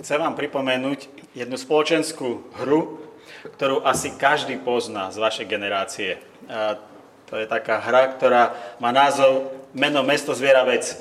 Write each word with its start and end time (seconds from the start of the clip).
Chcem 0.00 0.16
vám 0.16 0.32
pripomenúť 0.32 1.04
jednu 1.36 1.60
spoločenskú 1.60 2.48
hru, 2.64 2.96
ktorú 3.44 3.84
asi 3.84 4.16
každý 4.16 4.56
pozná 4.56 5.12
z 5.12 5.20
vašej 5.20 5.44
generácie. 5.44 6.16
A 6.48 6.80
to 7.28 7.36
je 7.36 7.44
taká 7.44 7.76
hra, 7.76 8.16
ktorá 8.16 8.56
má 8.80 8.88
názov 8.88 9.52
Meno, 9.76 10.00
mesto, 10.00 10.32
zviera, 10.32 10.64
vec. 10.64 10.96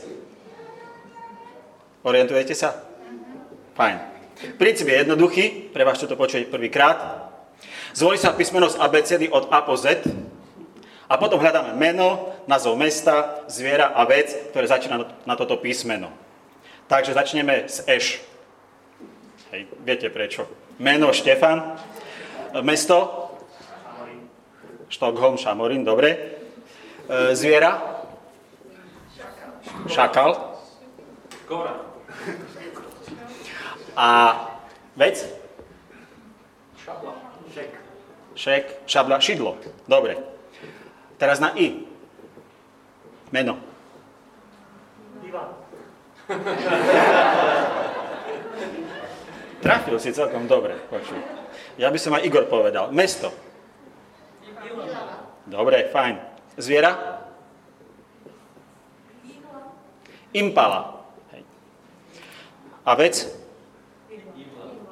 Orientujete 2.03 2.51
sa? 2.51 2.83
Fajn. 3.79 3.95
Princíp 4.59 4.87
je 4.87 5.03
jednoduchý, 5.07 5.71
pre 5.71 5.87
vás, 5.87 5.95
čo 5.95 6.11
to 6.11 6.19
počujete 6.19 6.51
prvýkrát. 6.51 7.31
Zvolí 7.95 8.19
sa 8.19 8.35
písmeno 8.35 8.67
z 8.67 8.79
ABCD 8.79 9.31
od 9.31 9.47
A 9.55 9.63
po 9.63 9.75
Z 9.79 10.03
a 11.07 11.13
potom 11.15 11.39
hľadáme 11.39 11.75
meno, 11.79 12.31
názov 12.47 12.79
mesta, 12.79 13.43
zviera 13.47 13.91
a 13.91 14.03
vec, 14.03 14.31
ktoré 14.51 14.67
začína 14.67 15.03
na 15.27 15.35
toto 15.39 15.59
písmeno. 15.59 16.11
Takže 16.91 17.15
začneme 17.15 17.71
s 17.71 17.83
Eš. 17.87 18.30
Hej, 19.51 19.67
viete 19.83 20.07
prečo. 20.07 20.47
Meno 20.79 21.11
Štefan, 21.11 21.75
mesto 22.63 23.27
Štokholm, 24.87 25.35
Šamorín, 25.35 25.83
dobre. 25.83 26.39
E, 27.11 27.35
zviera? 27.35 27.99
Šakal. 29.91 30.55
A 33.99 34.07
vec? 34.95 35.19
Šabla. 36.79 37.11
Šek. 37.51 37.71
Šek, 38.35 38.65
šabla, 38.87 39.19
šidlo. 39.19 39.59
Dobre. 39.83 40.15
Teraz 41.19 41.43
na 41.43 41.51
I. 41.59 41.83
Meno. 43.35 43.59
Ivan. 45.27 45.51
Trafil 49.61 50.01
si 50.01 50.09
celkom 50.09 50.49
dobre, 50.49 50.73
počuj. 50.89 51.21
Ja 51.77 51.93
by 51.93 51.99
som 52.01 52.17
aj 52.17 52.25
Igor 52.25 52.49
povedal. 52.49 52.89
Mesto. 52.89 53.29
Dobre, 55.45 55.85
fajn. 55.93 56.17
Zviera? 56.57 57.21
Impala. 60.33 61.05
Hej. 61.29 61.43
A 62.81 62.91
vec? 62.97 63.15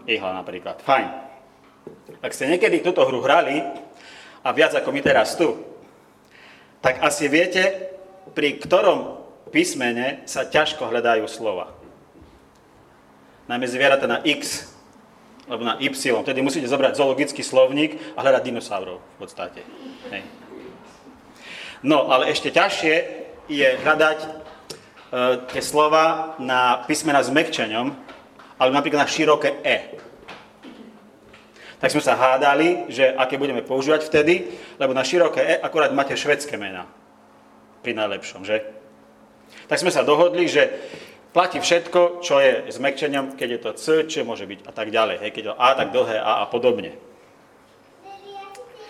Ihla 0.05 0.38
napríklad. 0.38 0.77
Fajn. 0.86 1.08
Ak 2.21 2.36
ste 2.38 2.45
niekedy 2.45 2.86
túto 2.86 3.02
hru 3.02 3.25
hrali, 3.25 3.65
a 4.45 4.49
viac 4.53 4.77
ako 4.77 4.93
my 4.93 5.02
teraz 5.02 5.33
tu, 5.33 5.49
tak 6.80 7.02
asi 7.02 7.25
viete, 7.25 7.89
pri 8.38 8.61
ktorom 8.61 9.17
písmene 9.49 10.23
sa 10.30 10.45
ťažko 10.45 10.88
hľadajú 10.93 11.25
slova 11.25 11.78
najmä 13.50 13.66
zvieratá 13.66 14.05
na 14.05 14.22
X, 14.22 14.69
alebo 15.50 15.66
na 15.66 15.81
Y. 15.81 15.97
Tedy 16.22 16.39
musíte 16.45 16.69
zobrať 16.69 17.02
zoologický 17.02 17.42
slovník 17.42 17.97
a 18.14 18.22
hľadať 18.22 18.45
dinosaurov 18.45 19.02
v 19.02 19.17
podstate. 19.17 19.66
Hej. 20.14 20.22
No, 21.81 22.14
ale 22.14 22.30
ešte 22.30 22.53
ťažšie 22.53 22.95
je 23.50 23.67
hľadať 23.81 24.20
e, 24.22 24.30
tie 25.50 25.61
slova 25.66 26.38
na 26.38 26.86
písmena 26.86 27.25
s 27.25 27.33
mekčeňom, 27.33 27.88
alebo 28.61 28.77
napríklad 28.77 29.02
na 29.02 29.09
široké 29.09 29.58
E. 29.66 29.97
Tak 31.81 31.89
sme 31.89 32.03
sa 32.03 32.20
hádali, 32.20 32.92
že 32.92 33.09
aké 33.17 33.39
budeme 33.39 33.66
používať 33.66 34.05
vtedy, 34.05 34.53
lebo 34.77 34.94
na 34.94 35.02
široké 35.02 35.42
E 35.42 35.55
akorát 35.58 35.89
máte 35.95 36.14
švedské 36.14 36.53
mená. 36.61 36.86
Pri 37.81 37.97
najlepšom, 37.97 38.45
že? 38.45 38.61
Tak 39.66 39.81
sme 39.81 39.89
sa 39.89 40.05
dohodli, 40.05 40.45
že 40.45 40.70
Platí 41.30 41.61
všetko, 41.61 42.25
čo 42.25 42.41
je 42.41 42.73
s 42.73 42.81
mekčením, 42.81 43.38
keď 43.38 43.49
je 43.53 43.59
to 43.61 43.72
C, 43.77 43.85
čo 44.09 44.25
môže 44.25 44.49
byť 44.49 44.66
a 44.66 44.72
tak 44.73 44.89
ďalej. 44.89 45.22
Hej, 45.22 45.31
keď 45.38 45.41
je 45.45 45.49
to 45.53 45.61
A, 45.61 45.77
tak 45.77 45.94
dlhé 45.94 46.17
A 46.17 46.41
a 46.41 46.45
podobne. 46.49 46.97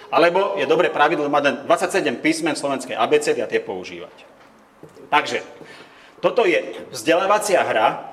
Alebo 0.07 0.55
je 0.55 0.63
dobré 0.63 0.87
pravidlo 0.87 1.27
mať 1.27 1.43
len 1.43 1.55
27 1.67 2.23
písmen 2.23 2.55
slovenskej 2.55 2.95
abecedy 2.95 3.43
a 3.43 3.51
tie 3.51 3.59
používať. 3.59 4.23
Takže, 5.11 5.43
toto 6.23 6.47
je 6.47 6.79
vzdelávacia 6.95 7.59
hra, 7.59 8.07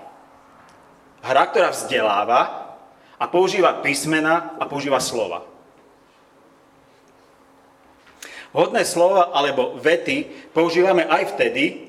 hra, 1.23 1.43
ktorá 1.47 1.71
vzdeláva 1.71 2.75
a 3.17 3.25
používa 3.31 3.79
písmena 3.79 4.59
a 4.59 4.67
používa 4.67 4.99
slova. 4.99 5.47
Hodné 8.51 8.83
slova 8.83 9.31
alebo 9.31 9.79
vety 9.79 10.51
používame 10.51 11.07
aj 11.07 11.37
vtedy, 11.37 11.86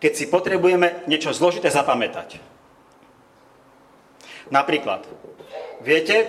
keď 0.00 0.12
si 0.16 0.24
potrebujeme 0.32 1.04
niečo 1.04 1.30
zložité 1.36 1.68
zapamätať. 1.68 2.40
Napríklad, 4.48 5.06
viete, 5.84 6.26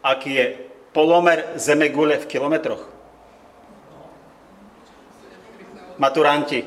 aký 0.00 0.30
je 0.32 0.46
polomer 0.94 1.58
Zemegule 1.58 2.16
v 2.22 2.30
kilometroch? 2.30 2.82
Maturanti. 6.00 6.64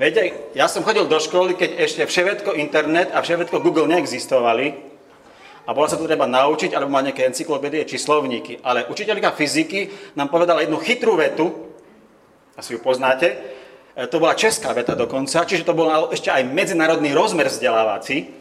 Viete, 0.00 0.54
ja 0.56 0.70
som 0.70 0.86
chodil 0.86 1.04
do 1.04 1.18
školy, 1.18 1.58
keď 1.58 1.70
ešte 1.82 2.02
všetko 2.06 2.56
internet 2.56 3.10
a 3.12 3.20
všetko 3.20 3.60
Google 3.60 3.90
neexistovali 3.90 4.72
a 5.66 5.70
bola 5.76 5.90
sa 5.90 6.00
to 6.00 6.08
treba 6.08 6.24
naučiť, 6.24 6.72
alebo 6.72 6.94
mať 6.94 7.12
nejaké 7.12 7.22
encyklopédie 7.28 7.84
či 7.84 8.00
slovníky. 8.00 8.64
Ale 8.64 8.88
učiteľka 8.88 9.36
fyziky 9.36 10.14
nám 10.16 10.32
povedala 10.32 10.64
jednu 10.64 10.80
chytrú 10.80 11.20
vetu, 11.20 11.69
asi 12.60 12.76
ju 12.76 12.80
poznáte. 12.84 13.40
E, 13.96 14.06
to 14.06 14.20
bola 14.20 14.36
česká 14.36 14.76
veta 14.76 14.92
dokonca, 14.92 15.48
čiže 15.48 15.64
to 15.64 15.72
bol 15.72 16.12
ešte 16.12 16.28
aj 16.28 16.44
medzinárodný 16.44 17.16
rozmer 17.16 17.48
vzdelávací. 17.48 18.36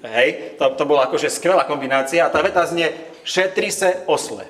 Hej, 0.00 0.56
to, 0.56 0.64
to 0.80 0.84
bola 0.88 1.04
akože 1.04 1.28
skvelá 1.28 1.68
kombinácia 1.68 2.24
a 2.24 2.32
tá 2.32 2.40
veta 2.40 2.64
znie 2.64 2.88
šetri 3.20 3.68
se 3.68 4.08
osle. 4.08 4.48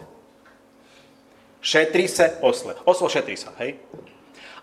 Šetri 1.59 2.07
se 2.07 2.39
osle. 2.41 2.79
Oslo 2.87 3.11
šetri 3.11 3.35
sa, 3.35 3.51
hej. 3.59 3.75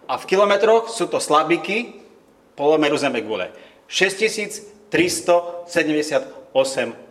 A 0.07 0.15
v 0.15 0.25
kilometroch 0.25 0.87
sú 0.87 1.11
to 1.11 1.19
slabiky 1.19 1.99
polomeru 2.55 2.95
Zeme 2.95 3.19
gule. 3.19 3.51
6378 3.91 4.91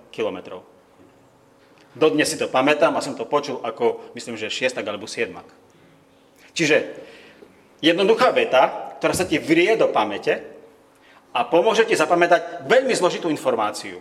kilometrov. 0.09 0.65
Dodnes 1.97 2.29
si 2.29 2.37
to 2.37 2.49
pamätám 2.49 2.93
a 2.97 3.01
som 3.01 3.17
to 3.17 3.25
počul 3.25 3.61
ako, 3.65 4.13
myslím, 4.17 4.37
že 4.37 4.53
šiestak 4.53 4.85
alebo 4.85 5.09
siedmak. 5.09 5.49
Čiže 6.57 6.77
jednoduchá 7.85 8.33
veta, 8.33 8.97
ktorá 8.97 9.13
sa 9.13 9.29
ti 9.29 9.37
vrie 9.37 9.77
do 9.77 9.93
pamäte 9.93 10.41
a 11.37 11.45
pomôže 11.45 11.85
ti 11.85 11.93
zapamätať 11.93 12.65
veľmi 12.65 12.97
zložitú 12.97 13.29
informáciu. 13.29 14.01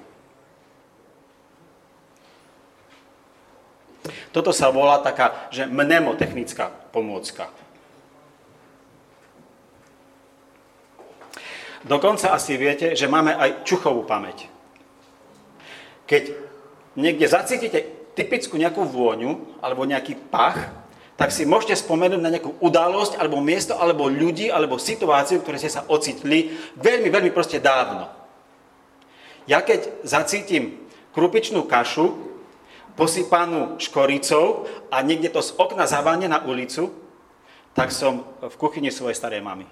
Toto 4.32 4.56
sa 4.56 4.72
volá 4.72 5.04
taká, 5.04 5.52
že 5.52 5.68
mnemotechnická 5.68 6.96
pomôcka. 6.96 7.52
Dokonca 11.84 12.34
asi 12.34 12.56
viete, 12.56 12.96
že 12.96 13.12
máme 13.12 13.36
aj 13.36 13.68
čuchovú 13.68 14.08
pamäť. 14.08 14.48
Keď 16.08 16.34
niekde 16.98 17.28
zacítite 17.30 18.12
typickú 18.16 18.58
nejakú 18.58 18.88
vôňu 18.88 19.60
alebo 19.60 19.86
nejaký 19.88 20.18
pach, 20.32 20.84
tak 21.16 21.31
si 21.31 21.48
môžete 21.48 21.80
spomenúť 21.80 22.20
na 22.20 22.31
nejakú 22.31 22.59
udalosť, 22.59 23.16
alebo 23.16 23.40
miesto, 23.40 23.80
alebo 23.80 24.12
ľudí, 24.12 24.52
alebo 24.52 24.76
situáciu, 24.76 25.40
ktoré 25.40 25.56
ste 25.56 25.72
sa 25.72 25.88
ocitli 25.88 26.52
veľmi, 26.76 27.08
veľmi 27.08 27.31
proste 27.31 27.64
dávno. 27.64 28.12
Ja 29.48 29.64
keď 29.64 30.03
zacítim 30.03 30.84
krupičnú 31.16 31.64
kašu, 31.64 32.12
posypanú 33.00 33.80
škoricou 33.80 34.68
a 34.92 35.03
niekde 35.03 35.31
to 35.31 35.44
z 35.44 35.56
okna 35.56 35.88
zaváne 35.88 36.28
na 36.28 36.44
ulicu, 36.44 36.92
tak 37.76 37.92
som 37.92 38.24
v 38.40 38.56
kuchyni 38.56 38.88
svojej 38.88 39.20
starej 39.20 39.44
mamy, 39.44 39.68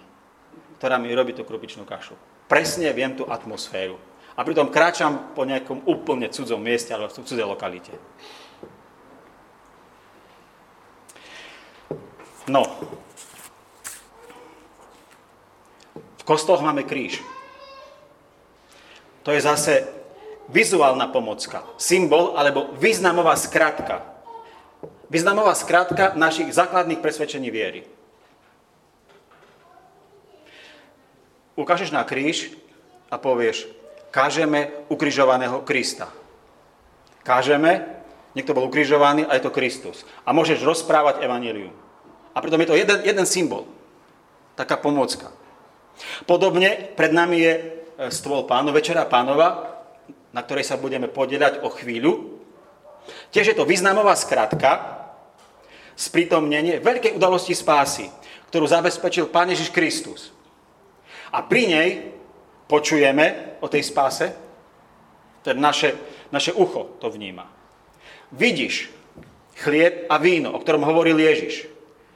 ktorá 0.80 1.00
mi 1.00 1.12
robí 1.16 1.32
tú 1.32 1.48
krupičnú 1.48 1.88
kašu. 1.88 2.20
Presne 2.52 2.92
viem 2.92 3.16
tú 3.16 3.24
atmosféru. 3.28 3.96
A 4.36 4.44
pritom 4.44 4.68
kráčam 4.68 5.32
po 5.32 5.48
nejakom 5.48 5.88
úplne 5.88 6.28
cudzom 6.28 6.60
mieste 6.60 6.92
alebo 6.92 7.12
v 7.12 7.24
cudzej 7.24 7.48
lokalite. 7.48 7.96
No. 12.48 12.68
V 16.20 16.24
kostoloch 16.24 16.64
máme 16.64 16.84
kríž. 16.84 17.24
To 19.24 19.32
je 19.32 19.40
zase 19.40 19.88
vizuálna 20.52 21.08
pomocka, 21.08 21.64
symbol 21.80 22.36
alebo 22.36 22.76
významová 22.76 23.40
skratka. 23.40 24.04
Významová 25.08 25.56
skratka 25.56 26.16
našich 26.20 26.52
základných 26.52 27.00
presvedčení 27.00 27.48
viery. 27.48 27.88
Ukážeš 31.54 31.94
na 31.94 32.02
kríž 32.04 32.50
a 33.14 33.22
povieš, 33.22 33.70
kážeme 34.10 34.74
ukrižovaného 34.90 35.62
Krista. 35.62 36.10
Kážeme, 37.22 38.04
niekto 38.34 38.58
bol 38.58 38.68
ukrižovaný 38.68 39.30
a 39.30 39.38
je 39.38 39.46
to 39.46 39.54
Kristus. 39.54 40.02
A 40.26 40.34
môžeš 40.34 40.66
rozprávať 40.66 41.22
evanílium. 41.22 41.72
A 42.34 42.42
pritom 42.42 42.62
je 42.62 42.70
to 42.70 42.80
jeden, 42.80 43.00
jeden 43.06 43.28
symbol. 43.30 43.70
Taká 44.58 44.78
pomôcka. 44.78 45.30
Podobne 46.26 46.94
pred 46.98 47.14
nami 47.14 47.38
je 47.38 47.54
e, 47.54 47.62
stôl 48.10 48.50
pánu, 48.50 48.74
večera 48.74 49.06
pánova, 49.06 49.82
na 50.34 50.42
ktorej 50.42 50.66
sa 50.66 50.82
budeme 50.82 51.06
podieľať 51.06 51.62
o 51.62 51.70
chvíľu. 51.70 52.42
Tiež 53.30 53.54
je 53.54 53.58
to 53.58 53.70
významová 53.70 54.18
skratka, 54.18 55.02
sprítomnenie 55.94 56.82
veľkej 56.82 57.14
udalosti 57.14 57.54
spásy, 57.54 58.10
ktorú 58.50 58.66
zabezpečil 58.66 59.30
Pán 59.30 59.54
Ježiš 59.54 59.70
Kristus. 59.70 60.34
A 61.34 61.46
pri 61.46 61.70
nej 61.70 61.90
počujeme 62.66 63.58
o 63.62 63.70
tej 63.70 63.86
spáse, 63.86 64.34
teda 65.46 65.58
naše, 65.58 65.94
naše 66.34 66.54
ucho 66.54 66.98
to 66.98 67.10
vníma. 67.10 67.46
Vidíš 68.34 68.90
chlieb 69.58 70.10
a 70.10 70.18
víno, 70.18 70.54
o 70.54 70.62
ktorom 70.62 70.82
hovoril 70.82 71.20
Ježiš, 71.20 71.70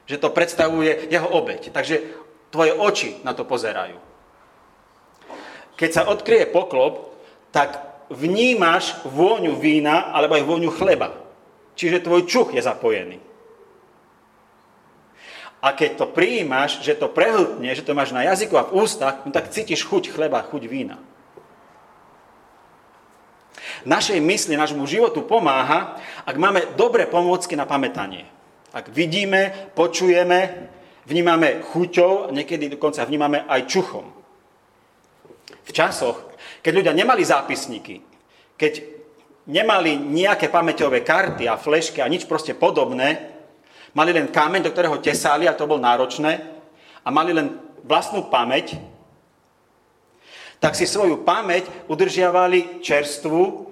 že 0.08 0.16
to 0.16 0.32
predstavuje 0.32 1.12
jeho 1.12 1.28
obeď. 1.28 1.68
Takže 1.68 2.00
tvoje 2.48 2.72
oči 2.72 3.20
na 3.28 3.36
to 3.36 3.44
pozerajú. 3.44 4.00
Keď 5.76 5.90
sa 5.92 6.08
odkrie 6.08 6.48
poklop, 6.48 7.12
tak 7.52 7.76
vnímaš 8.08 9.04
vôňu 9.04 9.60
vína 9.60 10.08
alebo 10.16 10.40
aj 10.40 10.48
vôňu 10.48 10.72
chleba. 10.72 11.12
Čiže 11.76 12.02
tvoj 12.02 12.24
čuch 12.24 12.56
je 12.56 12.64
zapojený. 12.64 13.20
A 15.58 15.74
keď 15.76 16.00
to 16.00 16.06
prijímaš, 16.08 16.80
že 16.80 16.96
to 16.96 17.10
prehltne, 17.10 17.68
že 17.74 17.84
to 17.84 17.92
máš 17.92 18.14
na 18.14 18.24
jazyku 18.26 18.54
a 18.56 18.66
v 18.66 18.82
ústach, 18.82 19.26
no 19.26 19.30
tak 19.30 19.52
cítiš 19.52 19.84
chuť 19.84 20.14
chleba, 20.14 20.46
chuť 20.46 20.64
vína. 20.70 20.96
Našej 23.84 24.18
mysli, 24.22 24.54
nášmu 24.56 24.86
životu 24.86 25.22
pomáha, 25.22 25.98
ak 26.24 26.34
máme 26.38 26.74
dobré 26.78 27.06
pomôcky 27.06 27.54
na 27.58 27.66
pamätanie. 27.66 28.37
Ak 28.72 28.92
vidíme, 28.92 29.72
počujeme, 29.72 30.68
vnímame 31.08 31.64
chuťou, 31.64 32.28
niekedy 32.32 32.68
dokonca 32.68 33.04
vnímame 33.08 33.48
aj 33.48 33.64
čuchom. 33.64 34.04
V 35.64 35.70
časoch, 35.72 36.36
keď 36.60 36.72
ľudia 36.72 36.92
nemali 36.92 37.24
zápisníky, 37.24 38.04
keď 38.60 38.84
nemali 39.48 39.96
nejaké 39.96 40.52
pamäťové 40.52 41.00
karty 41.00 41.48
a 41.48 41.56
flešky 41.56 42.04
a 42.04 42.10
nič 42.12 42.28
proste 42.28 42.52
podobné, 42.52 43.32
mali 43.96 44.12
len 44.12 44.28
kameň, 44.28 44.68
do 44.68 44.72
ktorého 44.72 45.00
tesali 45.00 45.48
a 45.48 45.56
to 45.56 45.64
bolo 45.64 45.80
náročné 45.80 46.44
a 47.00 47.08
mali 47.08 47.32
len 47.32 47.56
vlastnú 47.88 48.28
pamäť, 48.28 48.76
tak 50.58 50.74
si 50.74 50.84
svoju 50.84 51.22
pamäť 51.22 51.70
udržiavali 51.86 52.82
čerstvu 52.82 53.70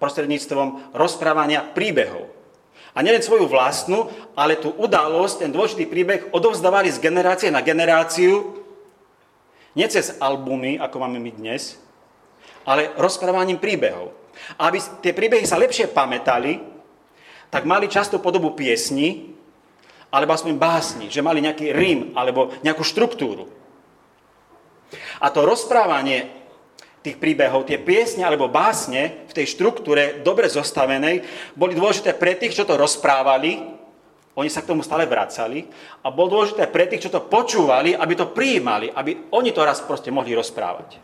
prostredníctvom 0.00 0.96
rozprávania 0.96 1.62
príbehov. 1.76 2.31
A 2.92 3.00
nielen 3.00 3.24
svoju 3.24 3.48
vlastnú, 3.48 4.12
ale 4.36 4.60
tú 4.60 4.76
udalosť, 4.76 5.44
ten 5.44 5.50
dôležitý 5.52 5.88
príbeh 5.88 6.28
odovzdávali 6.28 6.92
z 6.92 7.00
generácie 7.00 7.48
na 7.48 7.64
generáciu, 7.64 8.60
nie 9.72 9.88
cez 9.88 10.20
albumy, 10.20 10.76
ako 10.76 11.00
máme 11.00 11.16
my 11.16 11.32
dnes, 11.32 11.80
ale 12.68 12.92
rozprávaním 13.00 13.56
príbehov. 13.56 14.12
A 14.60 14.68
aby 14.68 14.84
tie 15.00 15.16
príbehy 15.16 15.48
sa 15.48 15.56
lepšie 15.56 15.88
pamätali, 15.88 16.60
tak 17.48 17.64
mali 17.64 17.88
často 17.88 18.20
podobu 18.20 18.52
piesni, 18.52 19.32
alebo 20.12 20.36
aspoň 20.36 20.60
básni, 20.60 21.06
že 21.08 21.24
mali 21.24 21.40
nejaký 21.40 21.72
rím 21.72 22.12
alebo 22.12 22.52
nejakú 22.60 22.84
štruktúru. 22.84 23.48
A 25.24 25.32
to 25.32 25.48
rozprávanie 25.48 26.41
tých 27.02 27.18
príbehov, 27.18 27.66
tie 27.66 27.82
piesne 27.82 28.22
alebo 28.22 28.46
básne 28.46 29.26
v 29.26 29.32
tej 29.34 29.46
štruktúre 29.58 30.22
dobre 30.22 30.46
zostavenej 30.46 31.26
boli 31.58 31.74
dôležité 31.74 32.14
pre 32.14 32.38
tých, 32.38 32.54
čo 32.54 32.62
to 32.62 32.78
rozprávali, 32.78 33.82
oni 34.32 34.48
sa 34.48 34.64
k 34.64 34.72
tomu 34.72 34.80
stále 34.80 35.04
vracali 35.04 35.68
a 36.00 36.08
bolo 36.08 36.40
dôležité 36.40 36.64
pre 36.72 36.88
tých, 36.88 37.04
čo 37.04 37.12
to 37.12 37.28
počúvali, 37.28 37.92
aby 37.92 38.12
to 38.16 38.32
prijímali, 38.32 38.88
aby 38.88 39.28
oni 39.28 39.52
to 39.52 39.60
raz 39.60 39.84
proste 39.84 40.08
mohli 40.08 40.32
rozprávať. 40.32 40.96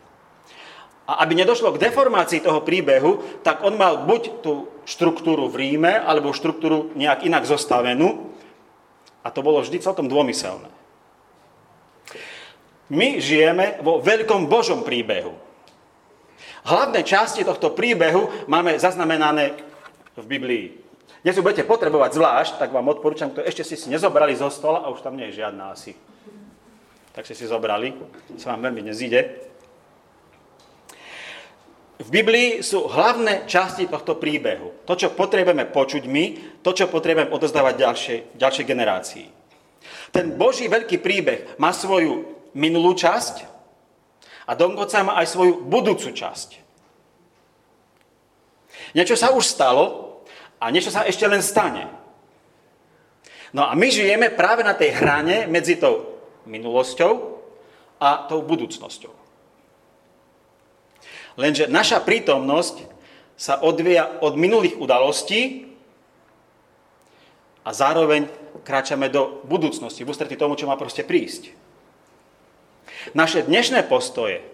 A 1.09 1.25
aby 1.25 1.37
nedošlo 1.37 1.73
k 1.73 1.89
deformácii 1.89 2.41
toho 2.41 2.61
príbehu, 2.65 3.41
tak 3.45 3.61
on 3.65 3.77
mal 3.77 4.05
buď 4.05 4.45
tú 4.45 4.69
štruktúru 4.85 5.49
v 5.49 5.57
Ríme, 5.61 5.93
alebo 5.93 6.33
štruktúru 6.33 6.93
nejak 6.93 7.25
inak 7.25 7.45
zostavenú. 7.49 8.29
A 9.25 9.33
to 9.33 9.41
bolo 9.41 9.61
vždy 9.61 9.81
celkom 9.81 10.05
dômyselné. 10.05 10.69
My 12.89 13.21
žijeme 13.21 13.81
vo 13.85 14.01
veľkom 14.01 14.49
Božom 14.49 14.81
príbehu. 14.81 15.48
Hlavné 16.67 17.03
časti 17.07 17.47
tohto 17.47 17.71
príbehu 17.71 18.47
máme 18.51 18.75
zaznamenané 18.75 19.55
v 20.19 20.25
Biblii. 20.27 20.65
Dnes 21.19 21.35
ju 21.35 21.43
budete 21.43 21.67
potrebovať 21.67 22.15
zvlášť, 22.15 22.53
tak 22.63 22.71
vám 22.71 22.87
odporúčam, 22.91 23.31
to 23.31 23.43
ešte 23.43 23.63
si 23.67 23.75
si 23.75 23.87
nezobrali 23.91 24.35
zo 24.39 24.47
stola 24.47 24.87
a 24.87 24.91
už 24.91 25.03
tam 25.03 25.19
nie 25.19 25.27
je 25.31 25.43
žiadna 25.43 25.75
asi. 25.75 25.91
Tak 27.11 27.27
si 27.27 27.35
si 27.35 27.43
zobrali, 27.43 27.91
sa 28.39 28.55
vám 28.55 28.71
veľmi 28.71 28.87
nezíde. 28.87 29.49
V 31.99 32.07
Biblii 32.07 32.63
sú 32.63 32.87
hlavné 32.87 33.43
časti 33.43 33.91
tohto 33.91 34.15
príbehu. 34.15 34.87
To, 34.87 34.95
čo 34.95 35.11
potrebujeme 35.11 35.67
počuť 35.67 36.07
my, 36.07 36.25
to, 36.63 36.71
čo 36.71 36.87
potrebujeme 36.87 37.27
odozdávať 37.27 37.75
ďalšej, 37.75 38.19
ďalšej 38.39 38.65
generácii. 38.65 39.27
Ten 40.15 40.39
Boží 40.39 40.71
veľký 40.71 41.03
príbeh 41.03 41.59
má 41.59 41.75
svoju 41.75 42.23
minulú 42.55 42.95
časť 42.95 43.58
a 44.49 44.57
dokonca 44.57 45.05
má 45.05 45.21
aj 45.21 45.29
svoju 45.29 45.61
budúcu 45.61 46.09
časť. 46.09 46.57
Niečo 48.97 49.13
sa 49.13 49.29
už 49.29 49.45
stalo, 49.45 50.09
a 50.59 50.65
niečo 50.75 50.91
sa 50.91 51.07
ešte 51.07 51.23
len 51.23 51.39
stane. 51.39 51.87
No 53.55 53.65
a 53.65 53.73
my 53.73 53.87
žijeme 53.89 54.29
práve 54.29 54.61
na 54.61 54.75
tej 54.75 54.93
hrane 54.93 55.47
medzi 55.47 55.79
tou 55.79 56.19
minulosťou 56.45 57.13
a 57.97 58.27
tou 58.27 58.43
budúcnosťou. 58.43 59.15
Lenže 61.39 61.71
naša 61.71 62.03
prítomnosť 62.03 62.83
sa 63.39 63.63
odvíja 63.63 64.19
od 64.19 64.35
minulých 64.35 64.75
udalostí 64.75 65.71
a 67.63 67.71
zároveň 67.71 68.27
kráčame 68.67 69.07
do 69.07 69.39
budúcnosti, 69.47 70.03
v 70.03 70.11
ústretí 70.11 70.35
tomu, 70.35 70.59
čo 70.59 70.67
má 70.67 70.75
proste 70.75 71.07
prísť. 71.07 71.55
Naše 73.13 73.45
dnešné 73.49 73.89
postoje, 73.89 74.45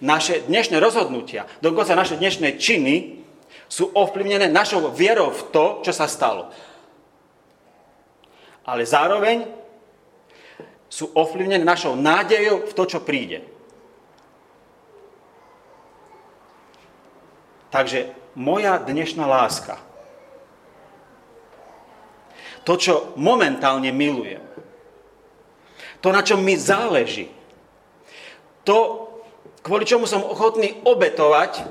naše 0.00 0.46
dnešné 0.46 0.80
rozhodnutia, 0.80 1.44
dokonca 1.60 1.98
naše 1.98 2.16
dnešné 2.16 2.56
činy 2.56 3.20
sú 3.68 3.92
ovplyvnené 3.92 4.48
našou 4.48 4.88
vierou 4.88 5.28
v 5.28 5.42
to, 5.52 5.64
čo 5.84 5.92
sa 5.92 6.08
stalo. 6.08 6.48
Ale 8.64 8.88
zároveň 8.88 9.44
sú 10.88 11.12
ovplyvnené 11.12 11.64
našou 11.64 11.92
nádejou 11.96 12.64
v 12.64 12.72
to, 12.72 12.84
čo 12.88 13.04
príde. 13.04 13.44
Takže 17.68 18.16
moja 18.32 18.80
dnešná 18.80 19.28
láska, 19.28 19.76
to, 22.64 22.80
čo 22.80 22.94
momentálne 23.20 23.92
milujem, 23.92 24.47
to, 26.00 26.08
na 26.14 26.22
čom 26.22 26.38
mi 26.42 26.54
záleží, 26.54 27.30
to, 28.62 29.08
kvôli 29.64 29.88
čomu 29.88 30.04
som 30.04 30.22
ochotný 30.22 30.78
obetovať, 30.84 31.64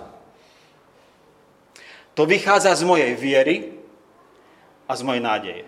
to 2.18 2.26
vychádza 2.26 2.74
z 2.74 2.84
mojej 2.84 3.14
viery 3.14 3.78
a 4.90 4.98
z 4.98 5.02
mojej 5.06 5.22
nádeje. 5.22 5.64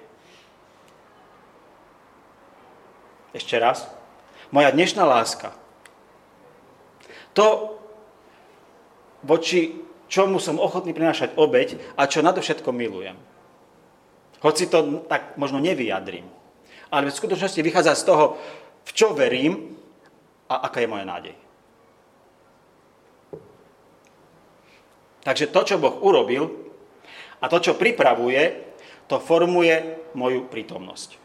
Ešte 3.38 3.54
raz. 3.62 3.86
Moja 4.50 4.74
dnešná 4.74 5.06
láska. 5.06 5.54
To, 7.38 7.78
voči 9.22 9.78
čomu 10.10 10.42
som 10.42 10.58
ochotný 10.58 10.98
prinášať 10.98 11.38
obeď 11.38 11.78
a 11.94 12.10
čo 12.10 12.25
na 12.25 12.34
to 12.34 12.42
všetko 12.42 12.74
milujem. 12.74 13.13
Hoci 14.42 14.66
to 14.66 15.06
tak 15.06 15.38
možno 15.38 15.62
nevyjadrím. 15.62 16.25
Ale 16.89 17.10
v 17.10 17.19
skutočnosti 17.22 17.62
vychádza 17.62 17.93
z 17.93 18.03
toho, 18.10 18.25
v 18.86 18.91
čo 18.93 19.13
verím 19.13 19.77
a 20.50 20.65
aká 20.65 20.81
je 20.81 20.89
moja 20.89 21.05
nádej. 21.05 21.36
Takže 25.22 25.53
to, 25.53 25.62
čo 25.62 25.75
Boh 25.77 26.01
urobil 26.01 26.50
a 27.38 27.46
to, 27.46 27.62
čo 27.62 27.77
pripravuje, 27.77 28.74
to 29.05 29.22
formuje 29.22 30.01
moju 30.17 30.50
prítomnosť. 30.50 31.17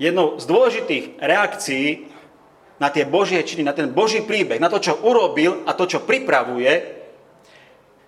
Jednou 0.00 0.40
z 0.40 0.44
dôležitých 0.48 1.04
reakcií 1.20 2.08
na 2.80 2.88
tie 2.88 3.04
Božie 3.04 3.44
činy, 3.44 3.60
na 3.60 3.76
ten 3.76 3.92
Boží 3.92 4.24
príbeh, 4.24 4.56
na 4.56 4.72
to, 4.72 4.80
čo 4.80 4.96
urobil 5.04 5.60
a 5.68 5.76
to, 5.76 5.84
čo 5.84 6.00
pripravuje, 6.00 7.00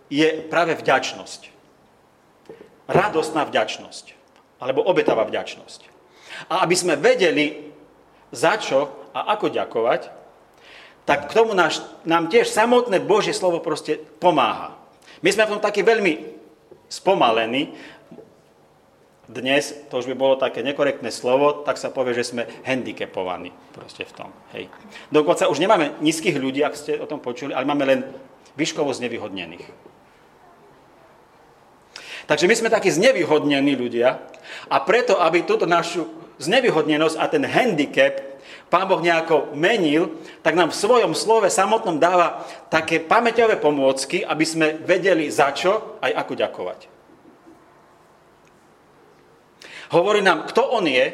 je 0.09 0.29
práve 0.49 0.73
vďačnosť. 0.77 1.53
Radostná 2.89 3.45
vďačnosť. 3.45 4.22
Alebo 4.63 4.87
obetavá 4.87 5.27
vďačnosť. 5.27 5.91
A 6.47 6.63
aby 6.63 6.79
sme 6.79 6.95
vedeli, 6.95 7.75
za 8.31 8.55
čo 8.63 9.11
a 9.11 9.35
ako 9.35 9.51
ďakovať, 9.51 10.23
tak 11.03 11.27
k 11.27 11.35
tomu 11.35 11.51
náš, 11.51 11.83
nám 12.07 12.31
tiež 12.31 12.47
samotné 12.47 13.03
Božie 13.03 13.35
slovo 13.35 13.59
proste 13.59 13.99
pomáha. 14.23 14.79
My 15.19 15.35
sme 15.35 15.51
v 15.51 15.59
tom 15.59 15.63
takí 15.63 15.83
veľmi 15.83 16.39
spomalení. 16.87 17.75
dnes, 19.33 19.73
to 19.89 19.99
už 19.99 20.07
by 20.13 20.15
bolo 20.15 20.35
také 20.37 20.61
nekorektné 20.61 21.09
slovo, 21.09 21.65
tak 21.65 21.81
sa 21.81 21.89
povie, 21.89 22.13
že 22.13 22.29
sme 22.29 22.45
handicapovaní 22.69 23.49
proste 23.73 24.05
v 24.05 24.13
tom. 24.13 24.31
Hej. 24.53 24.69
Dokonca 25.09 25.49
už 25.49 25.57
nemáme 25.57 25.97
nízkych 26.05 26.37
ľudí, 26.37 26.61
ak 26.61 26.77
ste 26.77 27.01
o 27.01 27.09
tom 27.09 27.19
počuli, 27.19 27.57
ale 27.57 27.65
máme 27.65 27.85
len 27.89 28.01
výškovo 28.61 28.93
znevýhodnených. 28.93 29.92
Takže 32.33 32.49
my 32.49 32.57
sme 32.57 32.73
takí 32.73 32.89
znevýhodnení 32.89 33.77
ľudia 33.77 34.17
a 34.73 34.77
preto, 34.81 35.21
aby 35.21 35.45
túto 35.45 35.69
našu 35.69 36.09
znevýhodnenosť 36.41 37.21
a 37.21 37.29
ten 37.29 37.45
handicap 37.45 38.33
Pán 38.73 38.89
Boh 38.89 39.05
nejako 39.05 39.53
menil, 39.53 40.17
tak 40.41 40.57
nám 40.57 40.73
v 40.73 40.81
svojom 40.81 41.13
slove 41.13 41.53
samotnom 41.53 42.01
dáva 42.01 42.41
také 42.73 43.05
pamäťové 43.05 43.61
pomôcky, 43.61 44.25
aby 44.25 44.49
sme 44.49 44.81
vedeli 44.81 45.29
za 45.29 45.53
čo 45.53 46.01
aj 46.01 46.09
ako 46.09 46.33
ďakovať. 46.33 46.81
Hovorí 49.93 50.25
nám, 50.25 50.49
kto 50.49 50.73
on 50.73 50.89
je, 50.89 51.05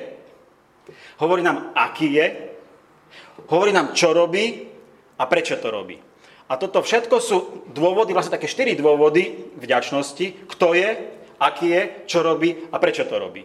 hovorí 1.18 1.42
nám, 1.42 1.74
aký 1.74 2.14
je, 2.14 2.26
hovorí 3.50 3.74
nám, 3.74 3.90
čo 3.90 4.14
robí 4.14 4.70
a 5.18 5.26
prečo 5.26 5.58
to 5.58 5.66
robí. 5.66 5.98
A 6.48 6.56
toto 6.56 6.80
všetko 6.80 7.16
sú 7.20 7.38
dôvody, 7.76 8.16
vlastne 8.16 8.40
také 8.40 8.48
štyri 8.48 8.72
dôvody 8.72 9.52
vďačnosti, 9.60 10.48
kto 10.48 10.72
je, 10.72 10.88
aký 11.36 11.66
je, 11.68 11.82
čo 12.08 12.24
robí 12.24 12.56
a 12.72 12.80
prečo 12.80 13.04
to 13.04 13.20
robí. 13.20 13.44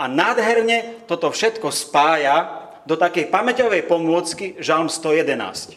A 0.00 0.08
nádherne 0.08 1.04
toto 1.04 1.28
všetko 1.28 1.68
spája 1.68 2.66
do 2.88 2.96
takej 2.96 3.28
pamäťovej 3.28 3.84
pomôcky 3.84 4.56
Žalm 4.58 4.88
111. 4.88 5.76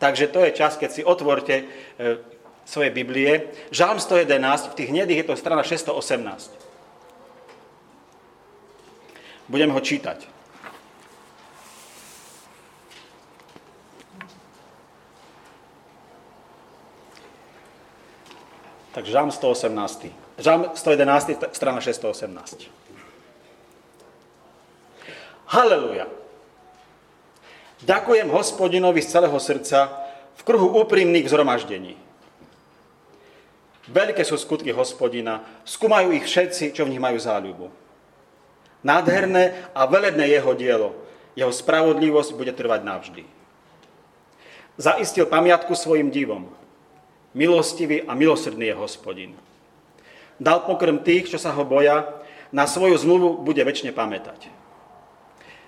Takže 0.00 0.26
to 0.32 0.42
je 0.42 0.56
čas, 0.56 0.74
keď 0.80 0.90
si 0.90 1.06
otvorte 1.06 1.62
e, 1.62 1.64
svoje 2.66 2.90
Biblie. 2.90 3.54
Žalm 3.70 4.02
111, 4.02 4.72
v 4.72 4.76
tých 4.76 4.90
hnedých 4.90 5.22
je 5.22 5.26
to 5.30 5.38
strana 5.38 5.62
618. 5.62 6.50
Budem 9.46 9.70
ho 9.70 9.80
čítať. 9.80 10.31
Tak 18.92 19.08
Žalm 19.08 19.32
118. 19.32 20.12
Žalm 20.36 20.62
111, 20.76 21.56
strana 21.56 21.80
618. 21.80 22.68
Haleluja. 25.48 26.08
Ďakujem 27.82 28.28
hospodinovi 28.28 29.00
z 29.00 29.16
celého 29.16 29.36
srdca 29.40 29.88
v 30.36 30.40
kruhu 30.44 30.76
úprimných 30.84 31.24
zhromaždení. 31.24 31.96
Veľké 33.88 34.22
sú 34.22 34.38
skutky 34.38 34.70
hospodina, 34.70 35.42
skúmajú 35.66 36.14
ich 36.14 36.28
všetci, 36.28 36.76
čo 36.76 36.86
v 36.86 36.92
nich 36.94 37.02
majú 37.02 37.18
záľubu. 37.18 37.66
Nádherné 38.84 39.72
a 39.74 39.88
veledné 39.88 40.36
jeho 40.36 40.52
dielo, 40.52 40.94
jeho 41.32 41.50
spravodlivosť 41.50 42.30
bude 42.36 42.52
trvať 42.52 42.80
navždy. 42.84 43.24
Zaistil 44.76 45.24
pamiatku 45.26 45.72
svojim 45.74 46.12
divom. 46.12 46.61
Milostivý 47.32 48.04
a 48.04 48.12
milosrdný 48.12 48.68
je 48.68 48.76
hospodin. 48.76 49.32
Dal 50.36 50.64
pokrm 50.68 51.00
tých, 51.00 51.32
čo 51.32 51.38
sa 51.40 51.52
ho 51.52 51.64
boja, 51.64 52.22
na 52.52 52.68
svoju 52.68 52.98
zmluvu 53.00 53.40
bude 53.40 53.64
väčšine 53.64 53.96
pamätať. 53.96 54.52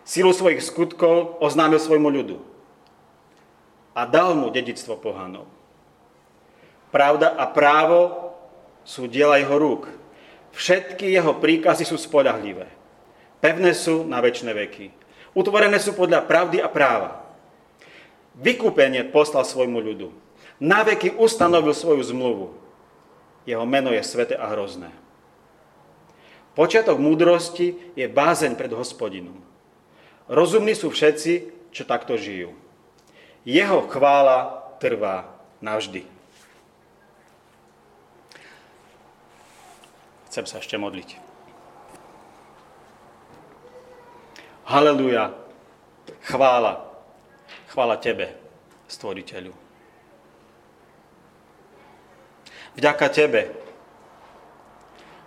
Silu 0.05 0.37
svojich 0.37 0.61
skutkov 0.61 1.41
oznámil 1.41 1.81
svojmu 1.81 2.09
ľudu 2.13 2.37
a 3.97 4.05
dal 4.05 4.37
mu 4.37 4.53
dedictvo 4.53 5.01
pohanov. 5.01 5.49
Pravda 6.93 7.33
a 7.41 7.49
právo 7.49 8.31
sú 8.85 9.09
diela 9.09 9.41
jeho 9.41 9.57
rúk. 9.57 9.89
Všetky 10.53 11.09
jeho 11.09 11.35
príkazy 11.41 11.89
sú 11.89 11.97
spolahlivé. 11.97 12.69
Pevné 13.41 13.73
sú 13.73 14.05
na 14.05 14.21
väčšie 14.21 14.53
veky. 14.53 14.87
Utvorené 15.35 15.81
sú 15.81 15.97
podľa 15.97 16.23
pravdy 16.29 16.63
a 16.63 16.69
práva. 16.71 17.25
Vykúpenie 18.39 19.09
poslal 19.09 19.43
svojmu 19.43 19.81
ľudu. 19.81 20.24
Na 20.65 20.81
veky 20.81 21.21
ustanovil 21.21 21.77
svoju 21.77 22.01
zmluvu. 22.01 22.57
Jeho 23.45 23.69
meno 23.69 23.93
je 23.93 24.01
svete 24.01 24.33
a 24.33 24.49
hrozné. 24.49 24.89
Počiatok 26.57 26.97
múdrosti 26.97 27.77
je 27.93 28.09
bázeň 28.09 28.57
pred 28.57 28.73
hospodinom. 28.73 29.37
Rozumní 30.25 30.73
sú 30.73 30.89
všetci, 30.89 31.53
čo 31.69 31.85
takto 31.85 32.17
žijú. 32.17 32.57
Jeho 33.45 33.85
chvála 33.93 34.65
trvá 34.81 35.29
navždy. 35.61 36.09
Chcem 40.33 40.49
sa 40.49 40.65
ešte 40.65 40.81
modliť. 40.81 41.21
Haleluja. 44.65 45.37
Chvála. 46.25 46.89
Chvála 47.69 48.01
Tebe, 48.01 48.33
Stvoriteľu. 48.89 49.64
Vďaka 52.75 53.07
Tebe, 53.11 53.55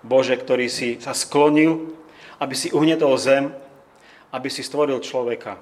Bože, 0.03 0.35
ktorý 0.35 0.67
si 0.71 0.99
sa 0.99 1.11
sklonil, 1.11 1.95
aby 2.39 2.53
si 2.53 2.71
uhnetol 2.71 3.15
zem 3.17 3.51
aby 4.31 4.49
si 4.51 4.63
stvoril 4.63 4.99
človeka, 4.99 5.55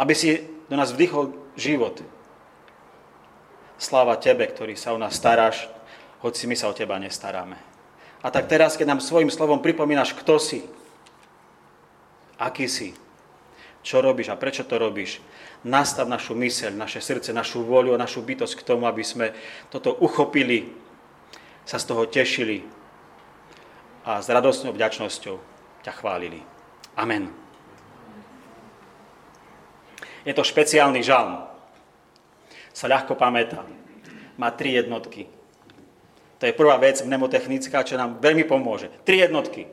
aby 0.00 0.14
si 0.16 0.42
do 0.68 0.76
nás 0.76 0.92
vdychol 0.92 1.32
život. 1.58 2.00
Sláva 3.78 4.18
Tebe, 4.18 4.48
ktorý 4.48 4.74
sa 4.74 4.96
o 4.96 4.98
nás 4.98 5.14
staráš, 5.14 5.68
hoci 6.24 6.48
my 6.50 6.56
sa 6.56 6.72
o 6.72 6.74
Teba 6.74 6.98
nestaráme. 6.98 7.56
A 8.18 8.28
tak 8.34 8.50
teraz, 8.50 8.74
keď 8.74 8.96
nám 8.96 9.04
svojim 9.04 9.30
slovom 9.30 9.62
pripomínaš, 9.62 10.16
kto 10.18 10.42
si, 10.42 10.66
aký 12.34 12.66
si, 12.66 12.90
čo 13.86 14.02
robíš 14.02 14.34
a 14.34 14.40
prečo 14.40 14.66
to 14.66 14.74
robíš, 14.74 15.22
nastav 15.62 16.10
našu 16.10 16.34
myseľ, 16.34 16.74
naše 16.74 16.98
srdce, 16.98 17.30
našu 17.30 17.62
vôľu 17.62 17.94
a 17.94 18.02
našu 18.02 18.26
bytosť 18.26 18.58
k 18.58 18.66
tomu, 18.66 18.90
aby 18.90 19.06
sme 19.06 19.30
toto 19.70 19.94
uchopili, 20.02 20.74
sa 21.68 21.76
z 21.76 21.84
toho 21.84 22.08
tešili 22.08 22.64
a 24.08 24.24
s 24.24 24.32
radostnou 24.32 24.72
vďačnosťou 24.72 25.36
ťa 25.84 25.92
chválili. 26.00 26.40
Amen. 26.96 27.28
Je 30.24 30.32
to 30.32 30.40
špeciálny 30.40 31.04
žalm. 31.04 31.44
Sa 32.72 32.88
ľahko 32.88 33.20
pamätá. 33.20 33.68
Má 34.40 34.48
tri 34.56 34.80
jednotky. 34.80 35.28
To 36.40 36.48
je 36.48 36.56
prvá 36.56 36.80
vec 36.80 37.04
mnemotechnická, 37.04 37.84
čo 37.84 38.00
nám 38.00 38.16
veľmi 38.16 38.48
pomôže. 38.48 38.88
Tri 39.04 39.20
jednotky. 39.20 39.68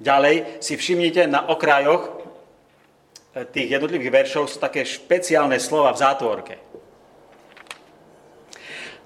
Ďalej 0.00 0.64
si 0.64 0.74
všimnite 0.74 1.28
na 1.28 1.46
okrajoch 1.46 2.24
eh, 3.36 3.44
tých 3.44 3.76
jednotlivých 3.76 4.24
veršov 4.24 4.48
sú 4.48 4.56
také 4.58 4.82
špeciálne 4.82 5.60
slova 5.60 5.92
v 5.92 6.00
zátvorke. 6.00 6.54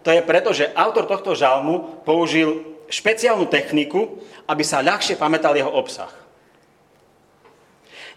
To 0.04 0.12
je 0.12 0.20
preto, 0.20 0.52
že 0.52 0.68
autor 0.76 1.08
tohto 1.08 1.32
žalmu 1.32 2.04
použil 2.04 2.76
špeciálnu 2.92 3.48
techniku, 3.48 4.20
aby 4.44 4.60
sa 4.60 4.84
ľahšie 4.84 5.16
pamätal 5.16 5.56
jeho 5.56 5.72
obsah. 5.72 6.12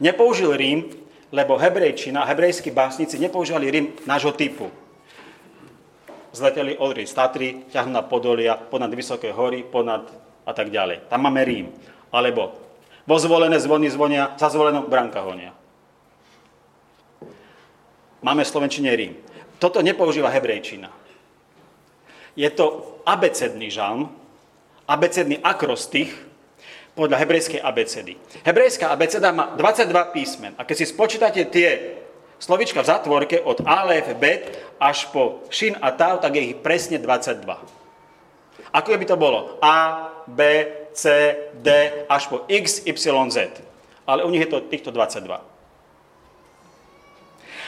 Nepoužil 0.03 0.51
Rím, 0.53 0.91
lebo 1.31 1.55
hebrejčina, 1.55 2.27
hebrejskí 2.27 2.69
básnici 2.75 3.15
nepoužívali 3.19 3.71
Rím 3.71 3.87
nášho 4.03 4.35
typu. 4.35 4.67
Zleteli 6.35 6.77
odri 6.77 7.07
z 7.07 7.13
Tatry, 7.15 7.47
ťahnú 7.71 7.95
na 7.95 8.03
Podolia, 8.05 8.59
ponad 8.59 8.93
vysoké 8.93 9.31
hory, 9.31 9.63
ponad 9.63 10.05
a 10.45 10.51
tak 10.53 10.69
ďalej. 10.69 11.07
Tam 11.09 11.23
máme 11.23 11.41
Rím. 11.41 11.71
Alebo 12.11 12.53
vo 13.07 13.15
zvolené 13.17 13.57
zvony 13.63 13.87
zvonia, 13.87 14.35
za 14.35 14.51
zvolenou 14.51 14.85
bránka 14.85 15.23
honia. 15.23 15.55
Máme 18.21 18.43
v 18.43 18.51
Slovenčine 18.51 18.91
Rím. 18.91 19.15
Toto 19.57 19.79
nepoužíva 19.81 20.29
hebrejčina. 20.29 21.06
Je 22.37 22.49
to 22.53 23.01
abecedný 23.01 23.73
žalm, 23.73 24.13
abecedný 24.85 25.41
akrostich, 25.41 26.13
podľa 26.97 27.21
hebrejskej 27.21 27.61
abecedy. 27.61 28.17
Hebrejská 28.41 28.89
abeceda 28.89 29.29
má 29.29 29.53
22 29.53 30.17
písmen. 30.17 30.53
A 30.57 30.65
keď 30.65 30.75
si 30.81 30.85
spočítate 30.89 31.45
tie 31.45 31.93
slovička 32.41 32.81
v 32.81 32.89
zatvorke 32.89 33.37
od 33.45 33.61
Alef, 33.61 34.17
Bet 34.17 34.73
až 34.81 35.05
po 35.13 35.45
Shin 35.53 35.77
a 35.77 35.93
Tau, 35.93 36.17
tak 36.17 36.33
je 36.33 36.41
ich 36.41 36.57
presne 36.57 36.97
22. 36.97 37.45
Ako 38.73 38.97
by 38.97 39.05
to 39.05 39.13
bolo? 39.13 39.61
A, 39.61 40.09
B, 40.25 40.41
C, 40.97 41.33
D 41.61 41.69
až 42.09 42.33
po 42.33 42.49
X, 42.49 42.81
Y, 42.89 43.29
Z. 43.29 43.37
Ale 44.09 44.25
u 44.25 44.29
nich 44.33 44.41
je 44.41 44.49
to 44.49 44.65
týchto 44.65 44.89
22. 44.89 45.29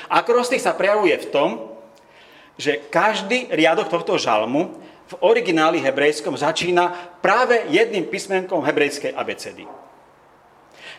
Akrostich 0.10 0.66
sa 0.66 0.74
prejavuje 0.74 1.14
v 1.22 1.30
tom, 1.30 1.50
že 2.60 2.92
každý 2.92 3.48
riadok 3.56 3.88
tohto 3.88 4.20
žalmu 4.20 4.76
v 5.08 5.14
origináli 5.24 5.80
hebrejskom 5.80 6.36
začína 6.36 6.92
práve 7.24 7.64
jedným 7.72 8.12
písmenkom 8.12 8.60
hebrejskej 8.62 9.16
abecedy. 9.16 9.64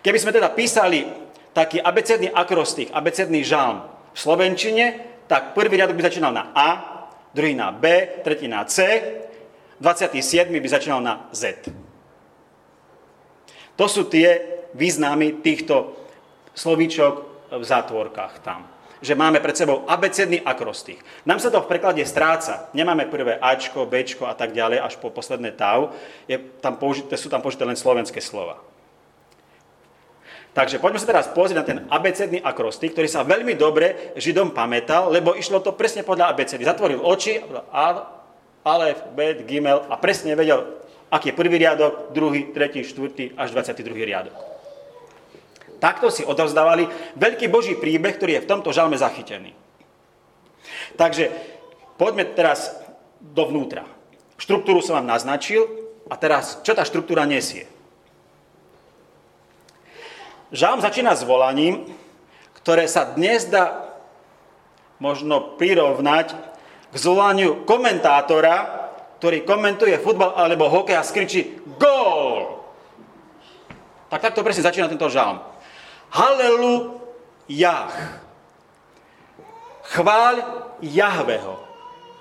Keby 0.01 0.19
sme 0.19 0.33
teda 0.33 0.49
písali 0.57 1.05
taký 1.53 1.85
abecedný 1.85 2.33
akrostich, 2.33 2.89
abecedný 2.89 3.45
žalm 3.45 3.85
v 4.17 4.19
slovenčine, 4.19 4.85
tak 5.29 5.53
prvý 5.53 5.77
riadok 5.77 6.01
by 6.01 6.09
začínal 6.09 6.33
na 6.33 6.51
A, 6.57 6.69
druhý 7.37 7.53
na 7.53 7.71
B, 7.71 8.09
tretí 8.25 8.49
na 8.49 8.65
C 8.65 8.99
27. 9.81 10.49
by 10.49 10.69
začínal 10.69 11.01
na 11.05 11.29
Z. 11.33 11.69
To 13.77 13.85
sú 13.89 14.09
tie 14.09 14.61
významy 14.77 15.41
týchto 15.41 15.97
slovíčok 16.53 17.13
v 17.53 17.65
zátvorkách 17.65 18.45
tam. 18.45 18.69
Že 19.01 19.17
máme 19.17 19.41
pred 19.41 19.57
sebou 19.57 19.89
abecedný 19.89 20.45
akrostých. 20.45 21.01
Nám 21.25 21.41
sa 21.41 21.49
to 21.49 21.65
v 21.65 21.71
preklade 21.73 22.05
stráca. 22.05 22.69
Nemáme 22.77 23.09
prvé 23.09 23.41
Ačko, 23.41 23.89
Bčko 23.89 24.29
a 24.29 24.37
tak 24.37 24.53
ďalej, 24.53 24.85
až 24.85 25.01
po 25.01 25.09
posledné 25.09 25.57
TAU. 25.57 25.97
Je 26.29 26.37
tam 26.61 26.77
použité, 26.77 27.17
sú 27.17 27.33
tam 27.33 27.41
použité 27.41 27.65
len 27.65 27.81
slovenské 27.81 28.21
slova. 28.21 28.61
Takže 30.51 30.83
poďme 30.83 30.99
sa 30.99 31.07
teraz 31.07 31.31
pozrieť 31.31 31.59
na 31.63 31.67
ten 31.67 31.79
abecedný 31.87 32.43
akrostik, 32.43 32.91
ktorý 32.91 33.07
sa 33.07 33.23
veľmi 33.23 33.55
dobre 33.55 34.13
Židom 34.19 34.51
pamätal, 34.51 35.07
lebo 35.07 35.39
išlo 35.39 35.63
to 35.63 35.79
presne 35.79 36.03
podľa 36.03 36.35
abecedy. 36.35 36.67
Zatvoril 36.67 36.99
oči, 36.99 37.39
a, 37.71 38.19
Alef, 38.67 38.99
Bet, 39.15 39.47
Gimel 39.47 39.87
a 39.87 39.95
presne 39.95 40.35
vedel, 40.35 40.67
aký 41.09 41.31
je 41.31 41.39
prvý 41.39 41.57
riadok, 41.63 42.11
druhý, 42.11 42.51
tretí, 42.51 42.83
štvrtý 42.83 43.39
až 43.39 43.55
22. 43.55 43.95
riadok. 44.03 44.50
Takto 45.81 46.13
si 46.13 46.23
odovzdávali 46.23 46.87
veľký 47.17 47.49
Boží 47.49 47.75
príbeh, 47.75 48.21
ktorý 48.21 48.39
je 48.39 48.45
v 48.45 48.51
tomto 48.53 48.71
žalme 48.71 49.01
zachytený. 49.01 49.57
Takže 51.01 51.33
poďme 51.97 52.29
teraz 52.37 52.77
dovnútra. 53.19 53.89
Štruktúru 54.37 54.85
som 54.85 55.01
vám 55.01 55.09
naznačil 55.09 55.65
a 56.13 56.15
teraz, 56.21 56.61
čo 56.61 56.77
tá 56.77 56.85
štruktúra 56.85 57.25
nesie? 57.25 57.65
Žalm 60.53 60.85
začína 60.85 61.17
s 61.17 61.25
volaním, 61.25 61.89
ktoré 62.61 62.85
sa 62.85 63.09
dnes 63.09 63.49
dá 63.49 63.97
možno 65.01 65.57
prirovnať 65.57 66.37
k 66.91 66.95
zvolaniu 66.99 67.65
komentátora, 67.65 68.81
ktorý 69.23 69.47
komentuje 69.47 69.97
futbal 70.01 70.37
alebo 70.37 70.69
hokej 70.69 70.97
a 70.99 71.07
skričí 71.07 71.61
gól. 71.79 72.61
Tak 74.11 74.33
takto 74.33 74.43
presne 74.43 74.67
začína 74.67 74.91
tento 74.91 75.07
žalm. 75.07 75.39
Halelujah. 76.11 77.91
Chváľ 79.91 80.35
Jahveho. 80.83 81.55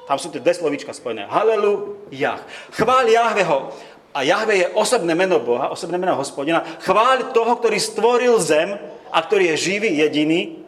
Tam 0.10 0.18
sú 0.18 0.34
tie 0.34 0.42
dve 0.42 0.58
slovíčka 0.58 0.94
spojené. 0.94 1.30
Halelujah. 1.30 2.42
Chváľ 2.74 3.06
Jahveho. 3.10 3.58
A 4.10 4.26
Jahve 4.26 4.58
je 4.58 4.68
osobné 4.74 5.14
meno 5.14 5.38
Boha, 5.38 5.70
osobné 5.70 6.02
meno 6.02 6.18
hospodina. 6.18 6.66
Chváľ 6.82 7.30
toho, 7.30 7.54
ktorý 7.62 7.78
stvoril 7.78 8.42
zem 8.42 8.74
a 9.14 9.18
ktorý 9.22 9.54
je 9.54 9.70
živý, 9.70 10.02
jediný 10.02 10.66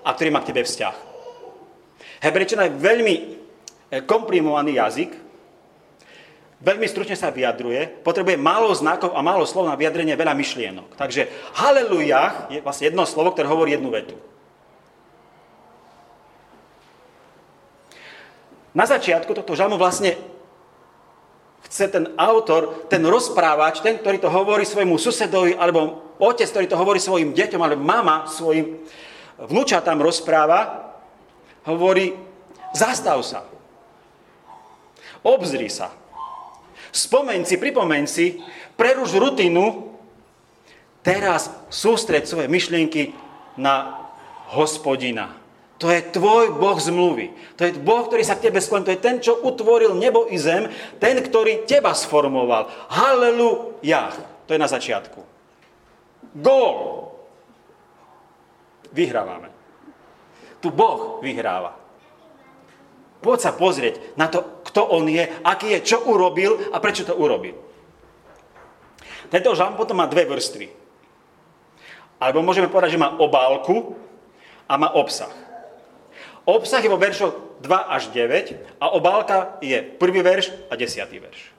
a 0.00 0.16
ktorý 0.16 0.32
má 0.32 0.40
k 0.40 0.56
tebe 0.56 0.64
vzťah. 0.64 0.96
Hebrejčina 2.24 2.66
je 2.66 2.80
veľmi 2.80 3.14
eh, 3.20 4.00
komprimovaný 4.08 4.80
jazyk, 4.80 5.27
veľmi 6.58 6.86
stručne 6.90 7.14
sa 7.14 7.30
vyjadruje, 7.30 8.02
potrebuje 8.02 8.34
málo 8.38 8.74
znakov 8.74 9.14
a 9.14 9.22
málo 9.22 9.46
slov 9.46 9.70
na 9.70 9.78
vyjadrenie 9.78 10.18
veľa 10.18 10.34
myšlienok. 10.34 10.98
Takže 10.98 11.30
haleluja 11.54 12.50
je 12.50 12.58
vlastne 12.62 12.90
jedno 12.90 13.06
slovo, 13.06 13.30
ktoré 13.34 13.46
hovorí 13.46 13.74
jednu 13.78 13.90
vetu. 13.94 14.18
Na 18.74 18.86
začiatku 18.86 19.34
tohto 19.34 19.58
žalmu 19.58 19.74
vlastne 19.74 20.14
chce 21.66 21.90
ten 21.90 22.14
autor, 22.14 22.86
ten 22.86 23.02
rozprávač, 23.02 23.82
ten, 23.82 23.98
ktorý 23.98 24.22
to 24.22 24.30
hovorí 24.30 24.62
svojmu 24.62 24.94
susedovi, 24.98 25.58
alebo 25.58 26.14
otec, 26.22 26.46
ktorý 26.46 26.66
to 26.70 26.78
hovorí 26.78 27.02
svojim 27.02 27.34
deťom, 27.34 27.58
alebo 27.58 27.82
mama 27.82 28.26
svojim 28.30 28.78
vnúčatám 29.38 29.98
rozpráva, 30.02 30.90
hovorí, 31.66 32.14
zastav 32.74 33.22
sa. 33.22 33.46
Obzri 35.22 35.70
sa. 35.70 35.90
Spomeň 36.90 37.44
si, 37.44 37.56
pripomeň 37.60 38.04
si, 38.08 38.40
preruš 38.78 39.16
rutinu, 39.16 39.94
teraz 41.04 41.52
sústreď 41.68 42.24
svoje 42.24 42.48
myšlienky 42.48 43.12
na 43.60 44.06
hospodina. 44.52 45.38
To 45.78 45.86
je 45.94 46.02
tvoj 46.02 46.58
Boh 46.58 46.74
zmluvy. 46.74 47.30
To 47.54 47.62
je 47.62 47.78
Boh, 47.78 48.02
ktorý 48.02 48.26
sa 48.26 48.34
k 48.34 48.50
tebe 48.50 48.58
skloní. 48.58 48.82
To 48.90 48.94
je 48.98 49.04
ten, 49.04 49.22
čo 49.22 49.38
utvoril 49.38 49.94
nebo 49.94 50.26
i 50.26 50.34
zem. 50.34 50.66
Ten, 50.98 51.22
ktorý 51.22 51.70
teba 51.70 51.94
sformoval. 51.94 52.66
Haleluja. 52.90 54.10
To 54.50 54.50
je 54.50 54.58
na 54.58 54.66
začiatku. 54.66 55.22
Gól. 56.34 57.14
Vyhrávame. 58.90 59.54
Tu 60.58 60.74
Boh 60.74 61.22
vyhráva. 61.22 61.78
Poď 63.22 63.38
sa 63.38 63.52
pozrieť 63.54 64.18
na 64.18 64.26
to, 64.26 64.42
kto 64.68 64.84
on 64.84 65.08
je, 65.08 65.24
aký 65.42 65.72
je, 65.80 65.96
čo 65.96 66.04
urobil 66.04 66.60
a 66.70 66.76
prečo 66.76 67.08
to 67.08 67.16
urobil. 67.16 67.56
Tento 69.32 69.56
žalm 69.56 69.76
potom 69.76 69.96
má 69.96 70.04
dve 70.08 70.28
vrstvy. 70.28 70.68
Alebo 72.20 72.44
môžeme 72.44 72.68
povedať, 72.68 72.96
že 72.96 73.02
má 73.02 73.16
obálku 73.16 73.96
a 74.68 74.74
má 74.76 74.92
obsah. 74.92 75.32
Obsah 76.48 76.80
je 76.80 76.92
vo 76.92 77.00
veršoch 77.00 77.60
2 77.60 77.68
až 77.68 78.08
9 78.12 78.80
a 78.80 78.92
obálka 78.92 79.60
je 79.60 79.80
prvý 79.84 80.24
verš 80.24 80.52
a 80.72 80.76
desiatý 80.76 81.20
verš. 81.20 81.52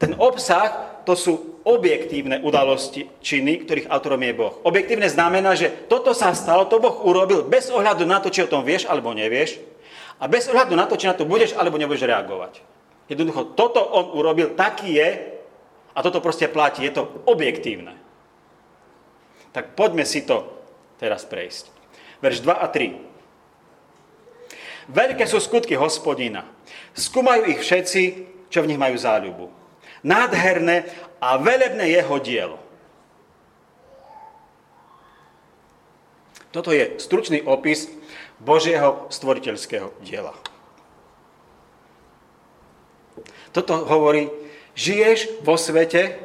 Ten 0.00 0.16
obsah 0.16 1.04
to 1.04 1.12
sú 1.12 1.60
objektívne 1.64 2.40
udalosti, 2.40 3.08
činy, 3.20 3.68
ktorých 3.68 3.88
autorom 3.92 4.24
je 4.24 4.32
Boh. 4.32 4.56
Objektívne 4.64 5.08
znamená, 5.12 5.52
že 5.52 5.68
toto 5.92 6.16
sa 6.16 6.32
stalo, 6.32 6.64
to 6.68 6.80
Boh 6.80 7.04
urobil 7.04 7.44
bez 7.44 7.68
ohľadu 7.68 8.08
na 8.08 8.16
to, 8.16 8.32
či 8.32 8.44
o 8.44 8.48
tom 8.48 8.64
vieš 8.64 8.88
alebo 8.88 9.12
nevieš 9.12 9.60
a 10.20 10.28
bez 10.28 10.52
ohľadu 10.52 10.76
na 10.76 10.84
to, 10.84 11.00
či 11.00 11.08
na 11.08 11.16
to 11.16 11.24
budeš 11.24 11.56
alebo 11.56 11.80
nebudeš 11.80 12.04
reagovať. 12.04 12.60
Jednoducho, 13.08 13.56
toto 13.56 13.80
on 13.80 14.12
urobil, 14.14 14.54
taký 14.54 15.00
je 15.00 15.40
a 15.96 15.98
toto 16.04 16.20
proste 16.20 16.46
platí, 16.46 16.84
je 16.84 16.92
to 16.94 17.08
objektívne. 17.26 17.96
Tak 19.50 19.74
poďme 19.74 20.06
si 20.06 20.22
to 20.22 20.46
teraz 21.00 21.26
prejsť. 21.26 21.66
Verš 22.22 22.46
2 22.46 22.54
a 22.54 22.68
3. 22.68 22.94
Veľké 24.92 25.26
sú 25.26 25.42
skutky 25.42 25.74
hospodina. 25.74 26.46
Skúmajú 26.94 27.50
ich 27.50 27.58
všetci, 27.64 28.02
čo 28.52 28.62
v 28.62 28.68
nich 28.70 28.78
majú 28.78 28.94
záľubu. 28.94 29.50
Nádherné 30.06 30.86
a 31.18 31.34
velebné 31.40 31.90
jeho 31.90 32.22
dielo. 32.22 32.70
Toto 36.50 36.74
je 36.74 36.98
stručný 36.98 37.46
opis 37.46 37.86
Božieho 38.40 39.06
stvoriteľského 39.12 39.92
diela. 40.00 40.32
Toto 43.50 43.84
hovorí, 43.84 44.30
žiješ 44.78 45.44
vo 45.44 45.58
svete, 45.58 46.16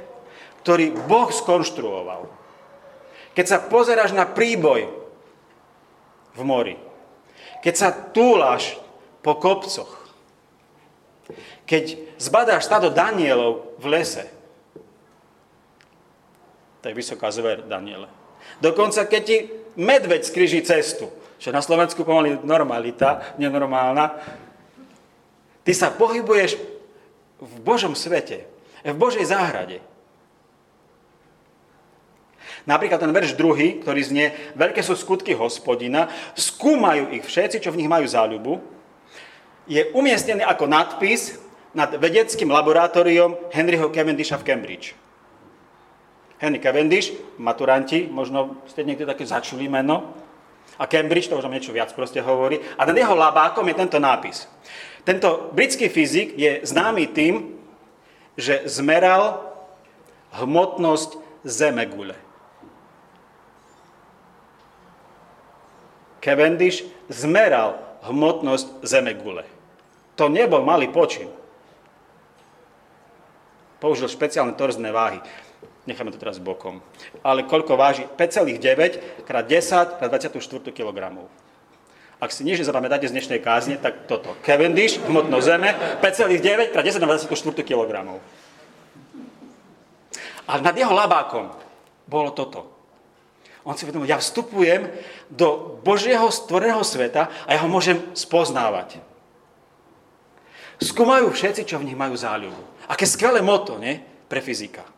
ktorý 0.63 0.93
Boh 1.09 1.29
skonštruoval. 1.29 2.29
Keď 3.35 3.45
sa 3.45 3.57
pozeráš 3.59 4.15
na 4.15 4.23
príboj 4.23 4.87
v 6.37 6.41
mori, 6.45 6.75
keď 7.59 7.73
sa 7.75 7.89
túlaš 7.91 8.77
po 9.25 9.35
kopcoch, 9.35 9.89
keď 11.65 11.97
zbadáš 12.21 12.69
stado 12.69 12.93
Danielov 12.93 13.75
v 13.81 13.85
lese, 13.89 14.25
to 16.85 16.93
je 16.93 17.01
vysoká 17.01 17.33
zver, 17.33 17.65
Daniele. 17.65 18.05
Dokonca, 18.61 19.09
keď 19.09 19.21
ti 19.25 19.37
medveď 19.73 20.21
skriží 20.21 20.61
cestu, 20.61 21.09
čo 21.45 21.53
na 21.53 21.61
Slovensku 21.61 22.01
pomaly 22.01 22.41
normalita, 22.41 23.37
nenormálna, 23.37 24.17
ty 25.61 25.77
sa 25.77 25.93
pohybuješ 25.93 26.57
v 27.37 27.55
Božom 27.61 27.93
svete, 27.93 28.49
v 28.81 28.97
Božej 28.97 29.29
záhrade. 29.29 29.77
Napríklad 32.65 32.97
ten 32.97 33.13
verš 33.13 33.37
druhý, 33.37 33.77
ktorý 33.77 34.01
znie, 34.01 34.33
veľké 34.57 34.81
sú 34.81 34.97
skutky 34.97 35.37
hospodina, 35.37 36.09
skúmajú 36.33 37.13
ich 37.13 37.21
všetci, 37.21 37.61
čo 37.61 37.69
v 37.69 37.85
nich 37.85 37.89
majú 37.93 38.09
záľubu, 38.09 38.57
je 39.69 39.85
umiestnený 39.93 40.41
ako 40.49 40.65
nadpis 40.65 41.37
nad 41.77 41.93
vedeckým 41.93 42.49
laboratóriom 42.49 43.53
Henryho 43.53 43.93
Cavendisha 43.93 44.41
v 44.41 44.49
Cambridge. 44.49 44.97
Henry 46.41 46.57
Cavendish, 46.57 47.13
maturanti, 47.37 48.09
možno 48.09 48.65
ste 48.65 48.81
niekto 48.81 49.05
také 49.05 49.29
začuli 49.29 49.69
meno, 49.69 50.24
a 50.75 50.83
Cambridge, 50.87 51.31
to 51.31 51.39
už 51.39 51.47
niečo 51.47 51.75
viac 51.75 51.91
proste 51.95 52.19
hovorí, 52.19 52.59
a 52.75 52.83
nad 52.83 52.95
jeho 52.95 53.15
labákom 53.15 53.65
je 53.67 53.75
tento 53.75 53.97
nápis. 53.99 54.47
Tento 55.05 55.53
britský 55.53 55.87
fyzik 55.87 56.33
je 56.33 56.65
známy 56.65 57.07
tým, 57.13 57.55
že 58.35 58.65
zmeral 58.67 59.39
hmotnosť 60.35 61.23
Zemegule. 61.45 62.17
Cavendish 66.25 66.81
zmeral 67.05 67.77
hmotnosť 68.01 68.81
Zemegule. 68.81 69.45
To 70.17 70.25
nebol 70.25 70.65
malý 70.65 70.89
počin. 70.89 71.29
Použil 73.77 74.09
špeciálne 74.09 74.57
torzné 74.57 74.89
váhy. 74.89 75.21
Necháme 75.85 76.09
to 76.09 76.17
teraz 76.17 76.41
bokom. 76.41 76.81
Ale 77.21 77.45
koľko 77.45 77.77
váži? 77.77 78.09
5,9 78.17 79.21
x 79.21 79.29
10 79.29 80.01
x 80.01 80.33
24 80.33 80.73
kg. 80.73 80.97
Ak 82.17 82.33
si 82.33 82.41
nič 82.41 82.57
nezapamätáte 82.57 83.05
z 83.05 83.13
dnešnej 83.13 83.37
kázne, 83.37 83.77
tak 83.77 84.09
toto. 84.09 84.33
Cavendish, 84.41 84.97
hmotno 85.05 85.37
zeme, 85.45 85.77
5,9 86.01 86.73
x 86.73 86.97
10 86.97 87.05
na 87.05 87.07
24 87.13 87.29
kg. 87.61 87.93
Ale 90.45 90.59
nad 90.61 90.73
jeho 90.73 90.93
labákom 90.93 91.53
bolo 92.09 92.33
toto. 92.33 92.65
On 93.65 93.73
si 93.73 93.85
uvedomil, 93.85 94.09
ja 94.09 94.21
vstupujem 94.21 94.89
do 95.29 95.81
Božieho 95.81 96.29
stvoreného 96.29 96.85
sveta 96.85 97.29
a 97.45 97.49
ja 97.53 97.61
ho 97.65 97.69
môžem 97.69 97.97
spoznávať. 98.13 99.01
Skúmajú 100.77 101.33
všetci, 101.33 101.65
čo 101.65 101.81
v 101.81 101.89
nich 101.89 101.97
majú 101.97 102.13
záľubu. 102.13 102.61
Aké 102.85 103.09
skvelé 103.09 103.41
moto, 103.41 103.81
nie? 103.81 103.97
Pre 104.29 104.37
fyzika. 104.37 104.94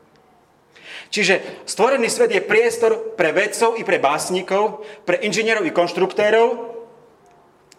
Čiže 1.07 1.63
stvorený 1.63 2.11
svet 2.11 2.35
je 2.35 2.43
priestor 2.43 3.15
pre 3.15 3.31
vedcov 3.31 3.79
i 3.79 3.83
pre 3.87 3.97
básnikov, 3.99 4.83
pre 5.07 5.23
inžinierov 5.23 5.63
i 5.63 5.71
konštruktérov. 5.71 6.47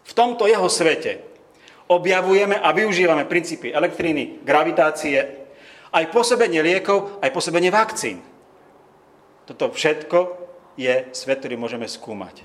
V 0.09 0.13
tomto 0.17 0.49
jeho 0.49 0.69
svete 0.73 1.21
objavujeme 1.89 2.57
a 2.57 2.73
využívame 2.73 3.29
princípy 3.29 3.73
elektriny, 3.73 4.41
gravitácie, 4.45 5.49
aj 5.93 6.05
pôsobenie 6.13 6.61
liekov, 6.61 7.21
aj 7.21 7.33
pôsobenie 7.33 7.73
vakcín. 7.73 8.21
Toto 9.49 9.73
všetko 9.73 10.49
je 10.77 11.09
svet, 11.17 11.41
ktorý 11.41 11.57
môžeme 11.57 11.89
skúmať. 11.89 12.45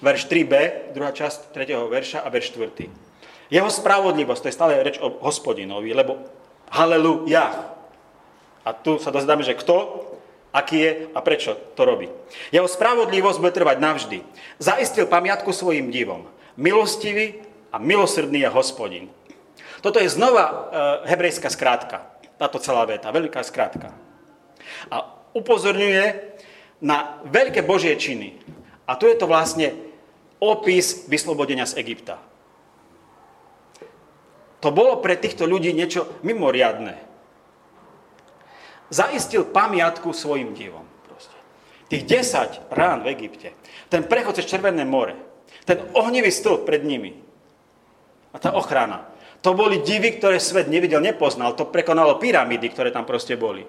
Verš 0.00 0.30
3b, 0.30 0.54
druhá 0.94 1.12
časť 1.12 1.52
3. 1.52 1.74
verša 1.90 2.18
a 2.24 2.28
verš 2.32 2.56
4. 2.56 2.88
Jeho 3.48 3.70
spravodlivosť, 3.72 4.40
to 4.44 4.48
je 4.48 4.56
stále 4.56 4.72
reč 4.80 4.96
o 5.00 5.20
hospodinovi, 5.24 5.92
lebo 5.92 6.24
haleluja. 6.72 7.77
A 8.68 8.76
tu 8.76 9.00
sa 9.00 9.08
dozdáme, 9.08 9.40
že 9.40 9.56
kto, 9.56 10.04
aký 10.52 10.76
je 10.76 10.90
a 11.16 11.24
prečo 11.24 11.56
to 11.72 11.88
robí. 11.88 12.12
Jeho 12.52 12.68
spravodlivosť 12.68 13.40
bude 13.40 13.56
trvať 13.56 13.80
navždy. 13.80 14.18
Zaistil 14.60 15.08
pamiatku 15.08 15.56
svojim 15.56 15.88
divom. 15.88 16.28
Milostivý 16.60 17.40
a 17.72 17.80
milosrdný 17.80 18.44
je 18.44 18.52
hospodin. 18.52 19.04
Toto 19.80 19.96
je 19.96 20.12
znova 20.12 20.44
e, 20.44 20.54
hebrejská 21.08 21.48
skrátka. 21.48 22.12
Táto 22.36 22.60
celá 22.60 22.84
veta, 22.84 23.08
veľká 23.08 23.40
skrátka. 23.40 23.96
A 24.92 25.16
upozorňuje 25.32 26.36
na 26.84 27.24
veľké 27.24 27.64
Božie 27.64 27.96
činy. 27.96 28.36
A 28.84 29.00
tu 29.00 29.08
je 29.08 29.16
to 29.16 29.24
vlastne 29.24 29.72
opis 30.44 31.08
vyslobodenia 31.08 31.64
z 31.64 31.80
Egypta. 31.80 32.20
To 34.60 34.68
bolo 34.74 35.00
pre 35.00 35.16
týchto 35.16 35.48
ľudí 35.48 35.72
niečo 35.72 36.20
mimoriadné. 36.20 37.07
Zaistil 38.88 39.44
pamiatku 39.44 40.12
svojim 40.16 40.56
divom. 40.56 40.84
Proste. 41.04 41.36
Tých 41.92 42.04
10 42.08 42.72
rán 42.72 43.04
v 43.04 43.12
Egypte, 43.12 43.52
ten 43.92 44.04
prechod 44.04 44.36
cez 44.40 44.48
Červené 44.48 44.84
more, 44.88 45.16
ten 45.68 45.84
ohnivý 45.92 46.32
stĺp 46.32 46.64
pred 46.64 46.82
nimi 46.84 47.12
a 48.32 48.36
tá 48.40 48.56
ochrana. 48.56 49.08
To 49.44 49.54
boli 49.54 49.84
divy, 49.86 50.18
ktoré 50.18 50.42
svet 50.42 50.66
nevidel, 50.66 50.98
nepoznal. 50.98 51.54
To 51.54 51.70
prekonalo 51.70 52.18
pyramídy, 52.18 52.66
ktoré 52.74 52.90
tam 52.90 53.06
proste 53.06 53.38
boli. 53.38 53.62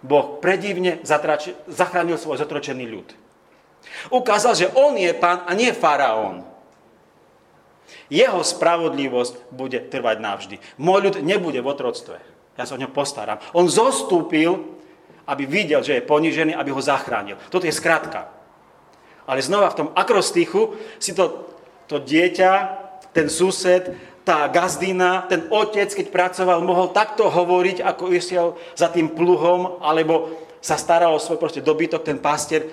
Boh 0.00 0.40
predivne 0.40 1.00
zatrači, 1.04 1.56
zachránil 1.68 2.16
svoj 2.16 2.40
zotročený 2.40 2.84
ľud. 2.88 3.08
Ukázal, 4.12 4.52
že 4.56 4.66
on 4.76 4.96
je 4.96 5.12
pán 5.16 5.44
a 5.44 5.52
nie 5.56 5.72
faraón. 5.72 6.44
Jeho 8.10 8.42
spravodlivosť 8.42 9.54
bude 9.54 9.78
trvať 9.86 10.16
navždy. 10.18 10.56
Môj 10.82 11.00
ľud 11.08 11.16
nebude 11.22 11.62
v 11.62 11.70
otroctve. 11.70 12.18
Ja 12.58 12.66
sa 12.66 12.74
o 12.74 12.82
ňo 12.82 12.90
postaram. 12.90 13.38
On 13.54 13.70
zostúpil, 13.70 14.58
aby 15.30 15.46
videl, 15.46 15.80
že 15.86 15.96
je 15.96 16.04
ponížený, 16.04 16.58
aby 16.58 16.74
ho 16.74 16.82
zachránil. 16.82 17.38
Toto 17.48 17.64
je 17.64 17.72
skratka. 17.72 18.34
Ale 19.30 19.38
znova 19.46 19.70
v 19.70 19.78
tom 19.86 19.88
akrostichu 19.94 20.74
si 20.98 21.14
to, 21.14 21.46
to 21.86 22.02
dieťa, 22.02 22.82
ten 23.14 23.30
sused, 23.30 23.94
tá 24.26 24.50
gazdina, 24.50 25.22
ten 25.30 25.46
otec, 25.50 25.86
keď 25.86 26.06
pracoval, 26.10 26.66
mohol 26.66 26.90
takto 26.90 27.30
hovoriť, 27.30 27.78
ako 27.78 28.10
išiel 28.10 28.58
za 28.74 28.90
tým 28.90 29.14
pluhom, 29.14 29.78
alebo 29.80 30.34
sa 30.58 30.74
staral 30.76 31.14
o 31.14 31.22
svoj 31.22 31.38
proste 31.38 31.62
dobytok, 31.64 32.04
ten 32.04 32.18
pastier 32.18 32.66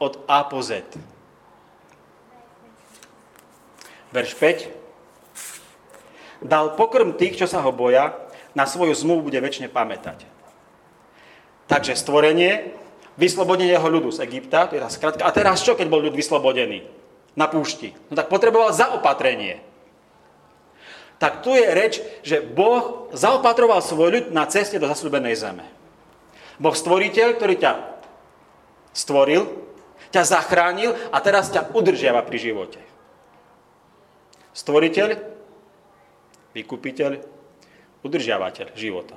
od 0.00 0.18
A 0.26 0.48
po 0.48 0.64
Z. 0.64 0.82
Verš 4.10 4.32
5. 4.34 4.77
Dal 6.38 6.78
pokrm 6.78 7.14
tých, 7.18 7.38
čo 7.38 7.46
sa 7.50 7.62
ho 7.62 7.74
boja, 7.74 8.14
na 8.54 8.64
svoju 8.64 8.94
zmluvu 8.94 9.30
bude 9.30 9.38
väčšine 9.38 9.70
pamätať. 9.70 10.24
Takže 11.68 11.98
stvorenie, 11.98 12.72
vyslobodenie 13.20 13.74
jeho 13.74 13.88
ľudu 13.90 14.14
z 14.14 14.24
Egypta, 14.24 14.70
to 14.70 14.78
je 14.78 14.82
tá 14.82 14.88
skratka. 14.88 15.22
A 15.26 15.30
teraz 15.34 15.60
čo, 15.60 15.74
keď 15.74 15.86
bol 15.90 16.00
ľud 16.00 16.14
vyslobodený? 16.14 16.86
Na 17.34 17.46
púšti. 17.46 17.94
No 18.10 18.18
tak 18.18 18.32
potreboval 18.32 18.74
zaopatrenie 18.74 19.68
tak 21.18 21.42
tu 21.42 21.50
je 21.50 21.66
reč, 21.66 21.98
že 22.22 22.38
Boh 22.38 23.10
zaopatroval 23.10 23.82
svoj 23.82 24.08
ľud 24.14 24.26
na 24.30 24.46
ceste 24.46 24.78
do 24.78 24.86
zasľubenej 24.86 25.34
zeme. 25.34 25.66
Boh 26.62 26.74
stvoriteľ, 26.74 27.34
ktorý 27.34 27.54
ťa 27.58 27.72
stvoril, 28.94 29.50
ťa 30.14 30.22
zachránil 30.22 30.94
a 31.10 31.18
teraz 31.18 31.50
ťa 31.50 31.74
udržiava 31.74 32.22
pri 32.22 32.38
živote. 32.38 32.80
Stvoriteľ, 34.54 35.37
vykupiteľ, 36.56 37.20
udržiavateľ 38.04 38.76
života. 38.78 39.16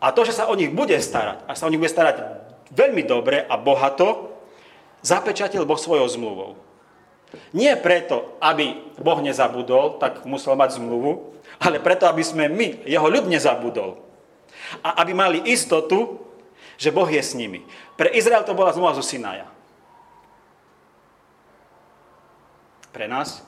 A 0.00 0.16
to, 0.16 0.24
že 0.24 0.32
sa 0.32 0.48
o 0.48 0.56
nich 0.56 0.72
bude 0.72 0.96
starať, 0.96 1.44
a 1.44 1.52
sa 1.52 1.68
o 1.68 1.72
nich 1.72 1.80
bude 1.80 1.92
starať 1.92 2.24
veľmi 2.72 3.04
dobre 3.04 3.44
a 3.44 3.54
bohato, 3.60 4.32
zapečatil 5.04 5.68
Boh 5.68 5.76
svojou 5.76 6.08
zmluvou. 6.08 6.50
Nie 7.54 7.78
preto, 7.78 8.36
aby 8.42 8.74
Boh 8.98 9.20
nezabudol, 9.22 10.02
tak 10.02 10.26
musel 10.26 10.58
mať 10.58 10.82
zmluvu, 10.82 11.36
ale 11.62 11.78
preto, 11.78 12.08
aby 12.08 12.24
sme 12.24 12.50
my, 12.50 12.82
jeho 12.88 13.06
ľud 13.06 13.28
nezabudol. 13.28 14.00
A 14.82 15.04
aby 15.04 15.12
mali 15.14 15.38
istotu, 15.46 16.18
že 16.80 16.90
Boh 16.90 17.06
je 17.06 17.20
s 17.20 17.36
nimi. 17.36 17.62
Pre 17.94 18.08
Izrael 18.08 18.42
to 18.42 18.56
bola 18.56 18.72
zmluva 18.72 18.96
zo 18.96 19.04
Sinaja. 19.04 19.46
Pre 22.90 23.06
nás? 23.06 23.44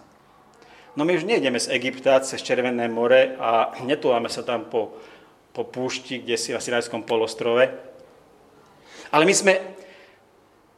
No 0.92 1.08
my 1.08 1.16
už 1.16 1.24
nejdeme 1.24 1.56
z 1.56 1.72
Egypta 1.72 2.20
cez 2.20 2.44
Červené 2.44 2.84
more 2.84 3.32
a 3.40 3.72
netúlame 3.80 4.28
sa 4.28 4.44
tam 4.44 4.68
po, 4.68 4.92
po 5.56 5.64
púšti, 5.64 6.20
kde 6.20 6.36
si 6.36 6.52
na 6.52 6.60
Sinajskom 6.60 7.08
polostrove. 7.08 7.72
Ale 9.08 9.24
my 9.24 9.32
sme 9.32 9.60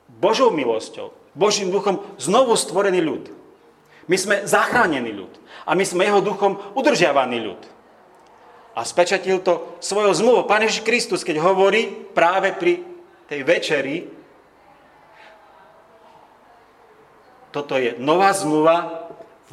Božou 0.07 0.55
milosťou, 0.55 1.11
Božím 1.35 1.74
duchom 1.74 1.98
znovu 2.14 2.55
stvorený 2.55 3.03
ľud. 3.03 3.24
My 4.07 4.14
sme 4.14 4.46
zachránený 4.46 5.11
ľud. 5.11 5.33
A 5.66 5.74
my 5.74 5.83
sme 5.83 6.07
jeho 6.07 6.22
duchom 6.22 6.62
udržiavaný 6.79 7.38
ľud. 7.42 7.62
A 8.74 8.87
spečatil 8.87 9.42
to 9.42 9.79
svojou 9.83 10.14
zmluvou. 10.14 10.46
Pán 10.46 10.62
Ježiš 10.62 10.87
Kristus, 10.87 11.27
keď 11.27 11.42
hovorí 11.42 11.90
práve 12.14 12.55
pri 12.55 12.87
tej 13.27 13.40
večeri, 13.42 13.96
toto 17.55 17.79
je 17.79 17.94
nová 18.03 18.35
zmluva 18.35 19.04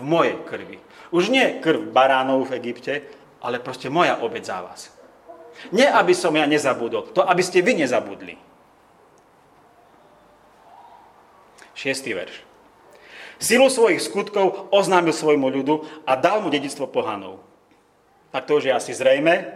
v 0.02 0.04
mojej 0.04 0.38
krvi. 0.50 0.78
Už 1.14 1.30
nie 1.30 1.62
krv 1.62 1.94
baránov 1.94 2.50
v 2.50 2.58
Egypte, 2.58 3.06
ale 3.38 3.62
proste 3.62 3.94
moja 3.94 4.18
obec 4.18 4.42
za 4.42 4.66
vás. 4.66 4.90
Nie, 5.70 5.94
aby 5.94 6.18
som 6.18 6.34
ja 6.34 6.50
nezabudol, 6.50 7.14
to, 7.14 7.22
aby 7.22 7.46
ste 7.46 7.62
vy 7.62 7.78
nezabudli. 7.78 8.34
Šiestý 11.78 12.18
verš. 12.18 12.42
Silu 13.42 13.70
svojich 13.70 14.02
skutkov 14.02 14.70
oznámil 14.70 15.14
svojmu 15.14 15.50
ľudu 15.50 15.86
a 16.06 16.14
dal 16.14 16.46
mu 16.46 16.54
dedictvo 16.54 16.86
pohanov. 16.86 17.42
Tak 18.30 18.46
to 18.46 18.62
už 18.62 18.70
je 18.70 18.74
asi 18.74 18.94
zrejme. 18.94 19.50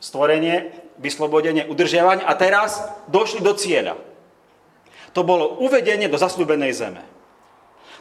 Stvorenie, 0.00 0.72
vyslobodenie, 0.96 1.68
udržiavanie 1.68 2.24
a 2.24 2.32
teraz 2.40 2.80
došli 3.12 3.44
do 3.44 3.52
cieľa. 3.52 4.00
To 5.12 5.24
bolo 5.24 5.60
uvedenie 5.60 6.08
do 6.08 6.16
zasľúbenej 6.16 6.72
zeme. 6.72 7.02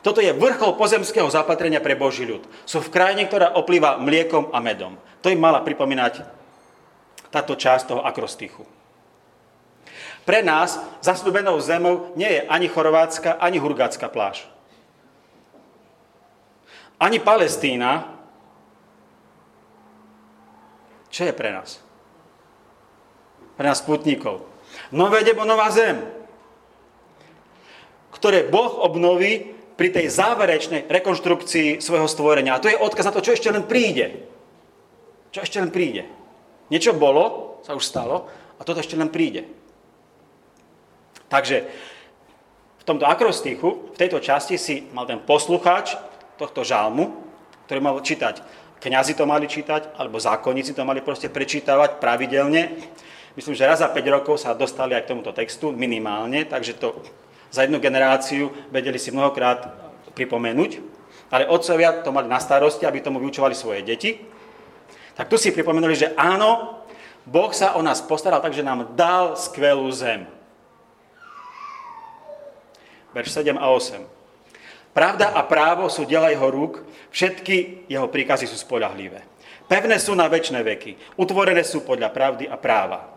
Toto 0.05 0.21
je 0.21 0.29
vrchol 0.29 0.77
pozemského 0.77 1.27
zapatrenia 1.27 1.81
pre 1.81 1.97
Boží 1.97 2.23
ľud. 2.23 2.45
Sú 2.69 2.79
v 2.79 2.93
krajine, 2.93 3.25
ktorá 3.25 3.57
oplýva 3.57 3.97
mliekom 3.97 4.53
a 4.53 4.61
medom. 4.61 4.95
To 5.25 5.33
im 5.33 5.41
mala 5.41 5.65
pripomínať 5.65 6.21
táto 7.33 7.57
časť 7.57 7.91
toho 7.91 8.01
akrostichu. 8.05 8.63
Pre 10.27 10.43
nás 10.43 10.77
zasľubenou 10.99 11.55
zemou 11.63 12.11
nie 12.19 12.27
je 12.27 12.41
ani 12.51 12.67
chorvátska, 12.67 13.39
ani 13.39 13.57
hurgácka 13.57 14.11
pláž. 14.11 14.43
Ani 16.99 17.17
Palestína. 17.23 18.11
Čo 21.07 21.31
je 21.31 21.33
pre 21.33 21.49
nás? 21.55 21.79
Pre 23.55 23.65
nás 23.65 23.81
putníkov. 23.81 24.45
Nové 24.93 25.23
nebo 25.25 25.41
nová 25.47 25.71
zem, 25.73 26.03
ktoré 28.13 28.45
Boh 28.45 28.77
obnoví 28.83 29.56
pri 29.77 29.93
tej 29.93 30.09
záverečnej 30.09 30.89
rekonštrukcii 30.89 31.79
svojho 31.79 32.09
stvorenia. 32.09 32.57
A 32.57 32.61
to 32.61 32.67
je 32.67 32.81
odkaz 32.81 33.05
na 33.05 33.13
to, 33.13 33.21
čo 33.21 33.37
ešte 33.37 33.53
len 33.53 33.63
príde. 33.69 34.25
Čo 35.29 35.45
ešte 35.45 35.61
len 35.61 35.69
príde. 35.69 36.09
Niečo 36.73 36.97
bolo, 36.97 37.57
sa 37.61 37.77
už 37.77 37.85
stalo, 37.85 38.25
a 38.57 38.65
toto 38.65 38.81
ešte 38.81 38.97
len 38.97 39.13
príde. 39.13 39.45
Takže 41.29 41.69
v 42.81 42.83
tomto 42.83 43.05
akrostichu, 43.05 43.93
v 43.93 43.99
tejto 43.99 44.17
časti 44.17 44.57
si 44.57 44.89
mal 44.91 45.05
ten 45.05 45.21
poslucháč 45.21 45.93
tohto 46.41 46.65
žalmu, 46.65 47.13
ktorý 47.69 47.79
mal 47.83 48.01
čítať. 48.01 48.41
Kňazi 48.81 49.13
to 49.13 49.29
mali 49.29 49.45
čítať, 49.45 49.93
alebo 49.97 50.17
zákonníci 50.17 50.73
to 50.73 50.85
mali 50.87 51.05
proste 51.05 51.29
prečítavať 51.29 52.01
pravidelne. 52.01 52.77
Myslím, 53.37 53.53
že 53.53 53.69
raz 53.69 53.85
za 53.85 53.89
5 53.93 54.01
rokov 54.09 54.41
sa 54.41 54.57
dostali 54.57 54.97
aj 54.97 55.05
k 55.05 55.09
tomuto 55.13 55.29
textu, 55.35 55.69
minimálne, 55.69 56.49
takže 56.49 56.73
to 56.81 56.97
za 57.51 57.63
jednu 57.63 57.79
generáciu 57.79 58.51
vedeli 58.71 58.99
si 58.99 59.11
mnohokrát 59.11 59.71
pripomenúť. 60.13 60.79
Ale 61.27 61.47
otcovia 61.51 62.01
to 62.01 62.15
mali 62.15 62.31
na 62.31 62.39
starosti, 62.39 62.87
aby 62.87 63.03
tomu 63.03 63.19
vyučovali 63.19 63.51
svoje 63.51 63.83
deti. 63.83 64.15
Tak 65.17 65.27
tu 65.27 65.35
si 65.35 65.51
pripomenuli, 65.51 65.95
že 65.97 66.13
áno, 66.15 66.79
Boh 67.27 67.51
sa 67.51 67.75
o 67.75 67.83
nás 67.83 67.99
postaral 67.99 68.39
tak, 68.39 68.55
že 68.55 68.63
nám 68.63 68.95
dal 68.95 69.35
skvelú 69.35 69.91
zem. 69.91 70.23
Verš 73.11 73.43
7 73.43 73.59
a 73.59 73.67
8. 73.67 73.99
Pravda 74.95 75.35
a 75.35 75.43
právo 75.43 75.91
sú 75.91 76.07
diela 76.07 76.31
jeho 76.31 76.47
rúk, 76.47 76.81
všetky 77.11 77.85
jeho 77.91 78.07
príkazy 78.07 78.47
sú 78.47 78.57
spolahlivé. 78.57 79.21
Pevné 79.67 79.99
sú 79.99 80.15
na 80.15 80.31
väčšie 80.31 80.63
veky, 80.63 80.91
utvorené 81.19 81.61
sú 81.67 81.83
podľa 81.83 82.09
pravdy 82.15 82.47
a 82.47 82.55
práva. 82.55 83.16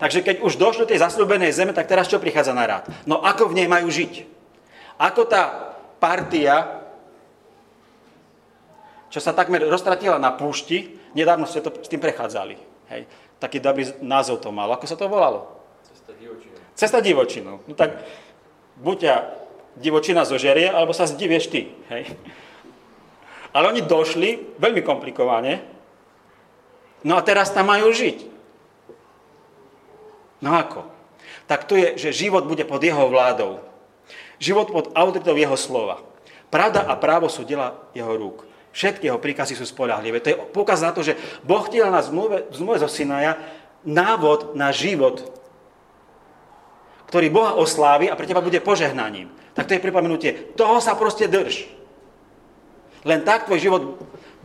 Takže 0.00 0.24
keď 0.24 0.36
už 0.40 0.56
došlo 0.56 0.88
tej 0.88 0.96
zasľúbenej 0.96 1.52
zeme, 1.52 1.76
tak 1.76 1.84
teraz 1.84 2.08
čo 2.08 2.16
prichádza 2.16 2.56
na 2.56 2.64
rád? 2.64 2.88
No 3.04 3.20
ako 3.20 3.52
v 3.52 3.60
nej 3.60 3.68
majú 3.68 3.92
žiť? 3.92 4.24
Ako 4.96 5.28
tá 5.28 5.76
partia, 6.00 6.80
čo 9.12 9.20
sa 9.20 9.36
takmer 9.36 9.60
roztratila 9.68 10.16
na 10.16 10.32
púšti, 10.32 10.96
nedávno 11.12 11.44
ste 11.44 11.60
to 11.60 11.68
s 11.68 11.92
tým 11.92 12.00
prechádzali. 12.00 12.56
Hej. 12.88 13.04
Taký 13.36 13.60
dobrý 13.60 13.92
názov 14.00 14.40
to 14.40 14.48
malo. 14.48 14.72
Ako 14.72 14.88
sa 14.88 14.96
to 14.96 15.04
volalo? 15.04 15.52
Cesta 15.84 16.16
divočinou. 16.16 16.56
Cesta 16.72 16.98
divočinou. 17.04 17.56
No 17.68 17.76
tak 17.76 18.00
buď 18.80 18.96
ťa 19.04 19.14
divočina 19.76 20.24
zožerie, 20.24 20.72
alebo 20.72 20.96
sa 20.96 21.04
zdivieš 21.04 21.52
ty. 21.52 21.76
Hej. 21.92 22.16
Ale 23.52 23.68
oni 23.68 23.84
došli 23.84 24.56
veľmi 24.56 24.80
komplikovane, 24.80 25.60
no 27.04 27.18
a 27.18 27.22
teraz 27.26 27.52
tam 27.52 27.68
majú 27.68 27.92
žiť. 27.92 28.39
No 30.40 30.56
ako? 30.56 30.88
Tak 31.46 31.68
to 31.68 31.76
je, 31.76 31.96
že 32.00 32.26
život 32.26 32.48
bude 32.48 32.64
pod 32.64 32.80
jeho 32.80 33.08
vládou. 33.08 33.60
Život 34.40 34.72
pod 34.72 34.86
autoritou 34.96 35.36
jeho 35.36 35.56
slova. 35.56 36.00
Pravda 36.48 36.88
a 36.88 36.96
právo 36.96 37.28
sú 37.28 37.44
dela 37.46 37.76
jeho 37.92 38.10
rúk. 38.16 38.48
Všetky 38.70 39.10
jeho 39.10 39.18
príkazy 39.18 39.58
sú 39.58 39.66
spolahlivé. 39.66 40.22
To 40.22 40.30
je 40.30 40.40
poukaz 40.54 40.80
na 40.80 40.94
to, 40.94 41.02
že 41.02 41.18
Boh 41.42 41.62
ti 41.66 41.82
na 41.82 42.00
zmluve, 42.00 42.46
v 42.48 42.54
zmluve 42.54 42.78
zo 42.80 42.90
Sinaja 42.90 43.38
návod 43.82 44.54
na 44.54 44.70
život, 44.70 45.26
ktorý 47.10 47.26
Boha 47.28 47.58
oslávi 47.58 48.06
a 48.06 48.14
pre 48.14 48.26
teba 48.30 48.38
bude 48.38 48.62
požehnaním. 48.62 49.30
Tak 49.58 49.66
to 49.66 49.74
je 49.74 49.82
pripomenutie. 49.82 50.54
Toho 50.54 50.78
sa 50.78 50.94
proste 50.94 51.26
drž. 51.26 51.66
Len 53.02 53.26
tak 53.26 53.50
tvoj 53.50 53.58
život 53.58 53.82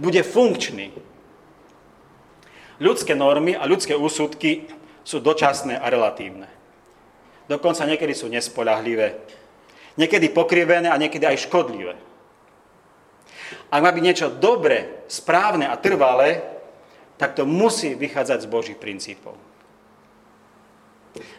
bude 0.02 0.22
funkčný. 0.26 0.90
Ľudské 2.82 3.14
normy 3.14 3.54
a 3.54 3.70
ľudské 3.70 3.94
úsudky 3.94 4.68
sú 5.06 5.22
dočasné 5.22 5.78
a 5.78 5.86
relatívne. 5.88 6.50
Dokonca 7.46 7.86
niekedy 7.86 8.18
sú 8.18 8.26
nespoľahlivé. 8.28 9.22
Niekedy 9.96 10.34
pokrivené 10.34 10.90
a 10.90 10.98
niekedy 10.98 11.24
aj 11.24 11.46
škodlivé. 11.46 11.96
Ak 13.70 13.80
má 13.86 13.94
byť 13.94 14.04
niečo 14.04 14.28
dobré, 14.34 15.06
správne 15.06 15.70
a 15.70 15.78
trvalé, 15.78 16.42
tak 17.22 17.38
to 17.38 17.46
musí 17.46 17.94
vychádzať 17.94 18.44
z 18.44 18.52
Božích 18.52 18.80
princípov. 18.82 19.38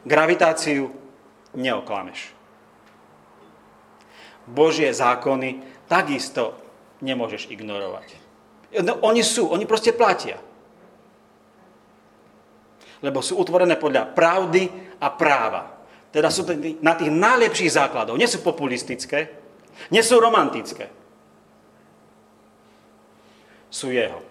Gravitáciu 0.07 0.95
neoklameš. 1.53 2.33
Božie 4.47 4.89
zákony 4.95 5.61
takisto 5.91 6.55
nemôžeš 7.03 7.51
ignorovať. 7.51 8.15
No, 8.81 9.03
oni 9.03 9.27
sú, 9.27 9.51
oni 9.51 9.67
proste 9.67 9.91
platia. 9.91 10.39
Lebo 13.05 13.21
sú 13.21 13.37
utvorené 13.37 13.77
podľa 13.77 14.13
pravdy 14.13 14.69
a 15.01 15.09
práva. 15.13 15.77
Teda 16.13 16.33
sú 16.33 16.49
na 16.81 16.97
tých 16.97 17.13
najlepších 17.13 17.77
základov. 17.77 18.17
Nie 18.17 18.31
sú 18.31 18.41
populistické, 18.41 19.29
nie 19.93 20.01
sú 20.01 20.17
romantické. 20.17 20.89
Sú 23.69 23.93
jeho. 23.93 24.25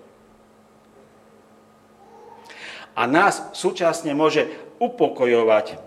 A 2.95 3.05
nás 3.05 3.51
súčasne 3.51 4.15
môže 4.15 4.47
upokojovať 4.79 5.77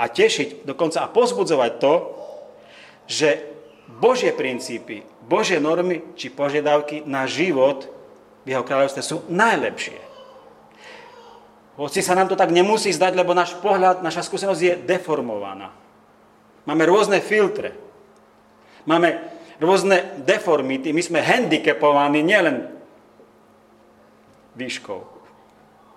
a 0.00 0.04
tešiť, 0.10 0.66
dokonca 0.66 1.04
a 1.04 1.12
pozbudzovať 1.12 1.72
to, 1.78 1.94
že 3.04 3.28
Božie 4.00 4.32
princípy, 4.32 5.04
Božie 5.28 5.60
normy 5.60 6.02
či 6.16 6.32
požiadavky 6.32 7.04
na 7.04 7.28
život 7.28 7.84
v 8.44 8.56
jeho 8.56 8.64
kráľovstve 8.64 9.02
sú 9.04 9.24
najlepšie. 9.28 10.03
Hoci 11.74 12.06
sa 12.06 12.14
nám 12.14 12.30
to 12.30 12.38
tak 12.38 12.54
nemusí 12.54 12.94
zdať, 12.94 13.18
lebo 13.18 13.34
náš 13.34 13.58
pohľad, 13.58 13.98
naša 13.98 14.22
skúsenosť 14.22 14.60
je 14.62 14.74
deformovaná. 14.86 15.74
Máme 16.64 16.86
rôzne 16.86 17.18
filtre. 17.18 17.74
Máme 18.86 19.18
rôzne 19.58 20.22
deformity. 20.22 20.94
My 20.94 21.02
sme 21.02 21.18
handicapovaní 21.18 22.22
nielen 22.22 22.70
výškou. 24.54 25.00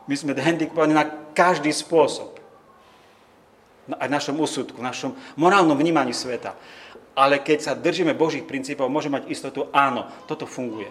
My 0.10 0.16
sme 0.18 0.34
handicapovaní 0.34 0.98
na 0.98 1.06
každý 1.38 1.70
spôsob. 1.70 2.42
Aj 3.88 4.10
v 4.10 4.16
našom 4.18 4.36
úsudku, 4.42 4.82
v 4.82 4.88
našom 4.88 5.12
morálnom 5.38 5.78
vnímaní 5.78 6.12
sveta. 6.12 6.58
Ale 7.13 7.38
keď 7.38 7.58
sa 7.62 7.74
držíme 7.78 8.18
Božích 8.18 8.50
princípov, 8.50 8.90
môžeme 8.90 9.22
mať 9.22 9.30
istotu, 9.30 9.70
áno, 9.72 10.10
toto 10.26 10.50
funguje. 10.50 10.90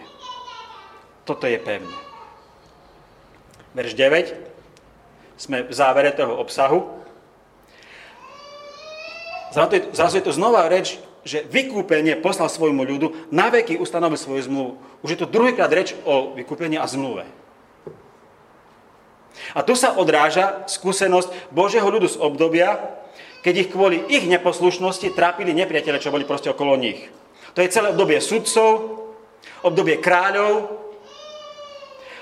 Toto 1.27 1.44
je 1.44 1.59
pevné. 1.59 1.99
Verš 3.75 3.92
9. 3.99 4.55
Sme 5.37 5.68
v 5.68 5.72
závere 5.72 6.12
toho 6.16 6.37
obsahu. 6.40 6.96
Zrazu 9.92 10.20
je 10.20 10.25
to 10.25 10.37
znova 10.37 10.68
reč, 10.68 11.01
že 11.27 11.42
vykúpenie 11.49 12.20
poslal 12.20 12.46
svojmu 12.46 12.87
ľudu, 12.87 13.07
na 13.35 13.51
veky 13.51 13.81
ustanovil 13.81 14.20
svoju 14.20 14.42
zmluvu. 14.46 14.72
Už 15.03 15.11
je 15.16 15.20
to 15.20 15.31
druhýkrát 15.31 15.72
reč 15.72 15.96
o 16.07 16.37
vykúpení 16.37 16.79
a 16.79 16.87
zmluve. 16.87 17.27
A 19.53 19.61
tu 19.66 19.75
sa 19.75 19.99
odráža 19.99 20.64
skúsenosť 20.70 21.53
Božieho 21.53 21.87
ľudu 21.87 22.09
z 22.09 22.20
obdobia, 22.20 22.79
keď 23.42 23.55
ich 23.59 23.68
kvôli 23.70 24.03
ich 24.07 24.27
neposlušnosti 24.27 25.14
trápili 25.14 25.55
nepriateľe, 25.55 26.03
čo 26.03 26.14
boli 26.14 26.27
proste 26.27 26.51
okolo 26.51 26.79
nich. 26.79 27.11
To 27.55 27.62
je 27.62 27.72
celé 27.72 27.90
obdobie 27.90 28.18
sudcov, 28.20 29.03
obdobie 29.62 29.99
kráľov 29.99 30.79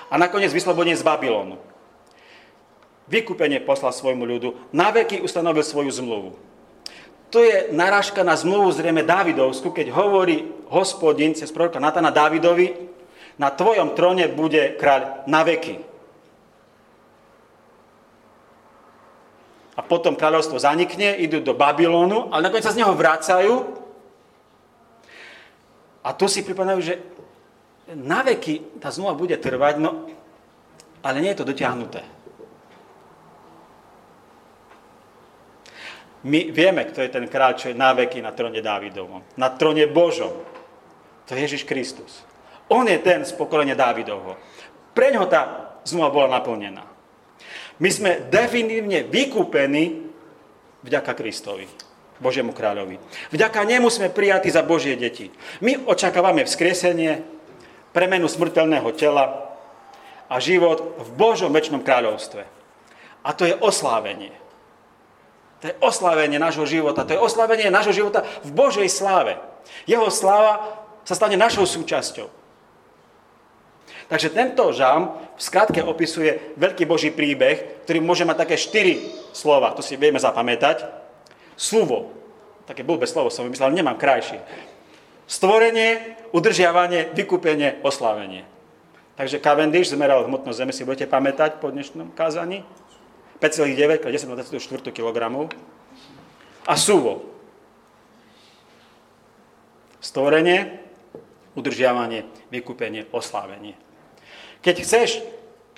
a 0.08 0.14
nakoniec 0.20 0.52
vyslobodenie 0.52 0.96
z 0.96 1.06
Babylonu. 1.06 1.60
Vykúpenie 3.04 3.60
poslal 3.60 3.92
svojmu 3.92 4.24
ľudu, 4.24 4.48
na 4.72 4.88
veky 4.88 5.20
ustanovil 5.20 5.60
svoju 5.60 5.92
zmluvu. 5.92 6.30
To 7.28 7.42
je 7.42 7.74
narážka 7.74 8.22
na 8.22 8.38
zmluvu 8.38 8.70
zrejme 8.72 9.02
Dávidovsku, 9.04 9.74
keď 9.74 9.90
hovorí 9.92 10.48
hospodin 10.70 11.34
cez 11.34 11.50
proroka 11.50 11.82
Natana 11.82 12.14
Dávidovi, 12.14 12.94
na 13.36 13.50
tvojom 13.50 13.98
trone 13.98 14.30
bude 14.30 14.78
kráľ 14.78 15.26
na 15.26 15.42
veky. 15.42 15.94
a 19.74 19.80
potom 19.82 20.14
kráľovstvo 20.14 20.58
zanikne, 20.58 21.18
idú 21.18 21.42
do 21.42 21.54
Babylonu, 21.54 22.30
ale 22.30 22.46
nakoniec 22.46 22.62
sa 22.62 22.74
z 22.74 22.82
neho 22.82 22.94
vracajú. 22.94 23.54
A 26.06 26.14
tu 26.14 26.30
si 26.30 26.46
pripomínajú, 26.46 26.80
že 26.84 26.94
na 27.98 28.22
veky 28.22 28.78
tá 28.78 28.94
zmluva 28.94 29.18
bude 29.18 29.34
trvať, 29.34 29.82
no 29.82 30.06
ale 31.02 31.20
nie 31.20 31.34
je 31.34 31.38
to 31.42 31.50
dotiahnuté. 31.50 32.13
My 36.24 36.48
vieme, 36.48 36.88
kto 36.88 37.04
je 37.04 37.12
ten 37.12 37.28
kráľ, 37.28 37.52
čo 37.60 37.68
je 37.68 37.76
na 37.76 37.92
veky 37.92 38.24
na 38.24 38.32
tróne 38.32 38.64
Dávidovom. 38.64 39.20
Na 39.36 39.52
tróne 39.52 39.84
Božom. 39.84 40.32
To 41.28 41.30
je 41.36 41.40
Ježiš 41.44 41.68
Kristus. 41.68 42.24
On 42.72 42.84
je 42.88 42.96
ten 43.00 43.20
z 43.28 43.32
pokolenia 43.36 43.76
Dávidovho. 43.76 44.40
Pre 44.96 45.06
ňoho 45.12 45.28
tá 45.28 45.40
zmluva 45.84 46.08
bola 46.08 46.40
naplnená. 46.40 46.84
My 47.76 47.90
sme 47.92 48.24
definitívne 48.32 49.04
vykúpení 49.04 50.08
vďaka 50.86 51.12
Kristovi, 51.12 51.68
Božiemu 52.22 52.54
kráľovi. 52.56 52.96
Vďaka 53.34 53.60
nemu 53.66 53.88
sme 53.90 54.14
prijatí 54.14 54.48
za 54.48 54.64
Božie 54.64 54.94
deti. 54.96 55.28
My 55.60 55.76
očakávame 55.76 56.46
vzkriesenie, 56.46 57.20
premenu 57.92 58.30
smrteľného 58.30 58.88
tela 58.96 59.50
a 60.30 60.40
život 60.40 60.96
v 61.04 61.08
Božom 61.18 61.52
väčšnom 61.52 61.82
kráľovstve. 61.84 62.42
A 63.24 63.30
to 63.32 63.44
je 63.48 63.56
oslávenie. 63.58 64.43
To 65.62 65.64
je 65.70 65.74
oslávenie 65.80 66.38
nášho 66.40 66.66
života. 66.66 67.06
To 67.06 67.14
je 67.14 67.20
oslávenie 67.20 67.70
nášho 67.70 67.94
života 67.94 68.26
v 68.42 68.50
Božej 68.50 68.88
sláve. 68.90 69.38
Jeho 69.86 70.08
sláva 70.08 70.82
sa 71.04 71.14
stane 71.14 71.36
našou 71.36 71.68
súčasťou. 71.68 72.28
Takže 74.08 74.28
tento 74.36 74.68
žám 74.72 75.16
v 75.36 75.40
skratke 75.40 75.80
opisuje 75.80 76.54
veľký 76.60 76.84
Boží 76.84 77.08
príbeh, 77.08 77.84
ktorý 77.88 78.04
môže 78.04 78.28
mať 78.28 78.36
také 78.44 78.56
štyri 78.60 79.00
slova, 79.32 79.72
to 79.72 79.80
si 79.80 79.96
vieme 79.96 80.20
zapamätať. 80.20 80.84
Súvo. 81.56 82.12
Také 82.68 82.84
blbé 82.84 83.08
slovo 83.08 83.28
som 83.28 83.48
vymyslel, 83.48 83.72
nemám 83.72 83.96
krajšie. 83.96 84.40
Stvorenie, 85.24 86.16
udržiavanie, 86.36 87.12
vykúpenie, 87.16 87.80
oslávenie. 87.80 88.44
Takže 89.14 89.40
Cavendish 89.40 89.92
zmeral 89.94 90.26
hmotnosť 90.26 90.58
Zeme, 90.58 90.72
si 90.74 90.82
budete 90.84 91.06
pamätať 91.06 91.62
po 91.62 91.70
dnešnom 91.70 92.12
kázaní. 92.12 92.66
5,9 93.44 94.00
k 94.00 94.08
10 94.08 94.32
24 94.32 94.88
kg. 94.88 95.20
A 96.64 96.74
súvo. 96.80 97.28
Stvorenie, 100.00 100.80
udržiavanie, 101.52 102.24
vykúpenie, 102.48 103.04
oslávenie. 103.12 103.76
Keď 104.64 104.74
chceš 104.80 105.20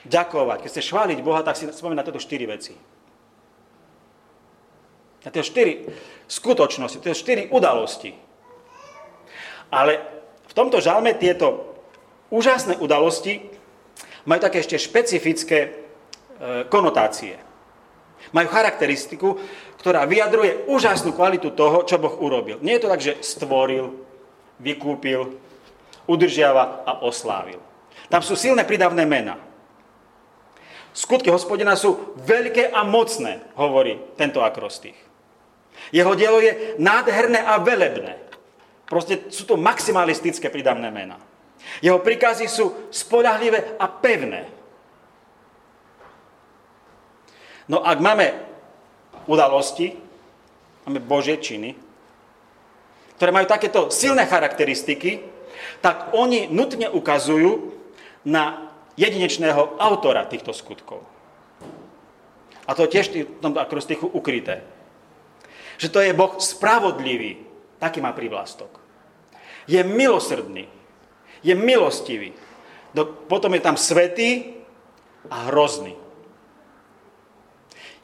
ďakovať, 0.07 0.62
keď 0.62 0.70
chceš 0.70 0.87
chváliť 0.94 1.18
Boha, 1.26 1.42
tak 1.42 1.59
si 1.59 1.66
spomína 1.66 2.07
tieto 2.07 2.22
štyri 2.22 2.46
veci. 2.46 2.79
Na 5.26 5.35
tie 5.35 5.42
štyri 5.42 5.90
skutočnosti, 6.31 7.02
tie 7.02 7.18
štyri 7.18 7.50
udalosti. 7.50 8.14
Ale 9.74 9.98
v 10.46 10.52
tomto 10.55 10.79
žalme 10.79 11.18
tieto 11.18 11.74
úžasné 12.31 12.79
udalosti 12.79 13.42
majú 14.22 14.38
také 14.38 14.62
ešte 14.62 14.79
špecifické 14.79 15.59
e, 15.66 15.70
konotácie. 16.70 17.45
Majú 18.34 18.48
charakteristiku, 18.50 19.38
ktorá 19.78 20.02
vyjadruje 20.08 20.66
úžasnú 20.66 21.14
kvalitu 21.14 21.54
toho, 21.54 21.86
čo 21.86 22.00
Boh 22.00 22.14
urobil. 22.18 22.58
Nie 22.62 22.78
je 22.78 22.82
to 22.82 22.92
tak, 22.92 23.02
že 23.02 23.18
stvoril, 23.22 23.94
vykúpil, 24.58 25.36
udržiava 26.10 26.82
a 26.86 26.92
oslávil. 27.06 27.58
Tam 28.10 28.22
sú 28.22 28.38
silné 28.38 28.62
pridavné 28.62 29.02
mena. 29.06 29.38
Skutky 30.96 31.28
hospodina 31.28 31.76
sú 31.76 32.16
veľké 32.24 32.72
a 32.72 32.80
mocné, 32.86 33.52
hovorí 33.58 34.00
tento 34.16 34.40
akrostých. 34.40 34.96
Jeho 35.92 36.16
dielo 36.16 36.40
je 36.40 36.80
nádherné 36.80 37.44
a 37.44 37.60
velebné. 37.60 38.16
Proste 38.88 39.28
sú 39.28 39.44
to 39.44 39.60
maximalistické 39.60 40.48
pridavné 40.48 40.88
mena. 40.88 41.20
Jeho 41.84 42.00
príkazy 42.00 42.48
sú 42.48 42.88
spolahlivé 42.88 43.76
a 43.76 43.90
pevné. 43.90 44.55
No 47.66 47.83
ak 47.83 47.98
máme 47.98 48.26
udalosti, 49.26 49.94
máme 50.87 51.02
Božie 51.02 51.38
činy, 51.42 51.74
ktoré 53.16 53.31
majú 53.33 53.46
takéto 53.48 53.88
silné 53.90 54.29
charakteristiky, 54.29 55.24
tak 55.81 56.12
oni 56.12 56.52
nutne 56.52 56.87
ukazujú 56.92 57.72
na 58.29 58.70
jedinečného 58.94 59.81
autora 59.81 60.29
týchto 60.29 60.52
skutkov. 60.52 61.00
A 62.66 62.74
to 62.74 62.90
tiež 62.90 63.14
v 63.14 63.40
tomto 63.40 63.62
akrostichu 63.62 64.11
ukryté. 64.11 64.62
Že 65.79 65.88
to 65.88 65.98
je 66.02 66.12
Boh 66.16 66.35
spravodlivý. 66.38 67.46
Taký 67.79 68.00
má 68.02 68.11
prívlastok. 68.11 68.72
Je 69.68 69.81
milosrdný 69.85 70.76
je 71.46 71.55
milostivý. 71.55 72.35
Potom 73.31 73.55
je 73.55 73.62
tam 73.62 73.79
svetý 73.79 74.59
a 75.31 75.50
hrozný. 75.50 75.94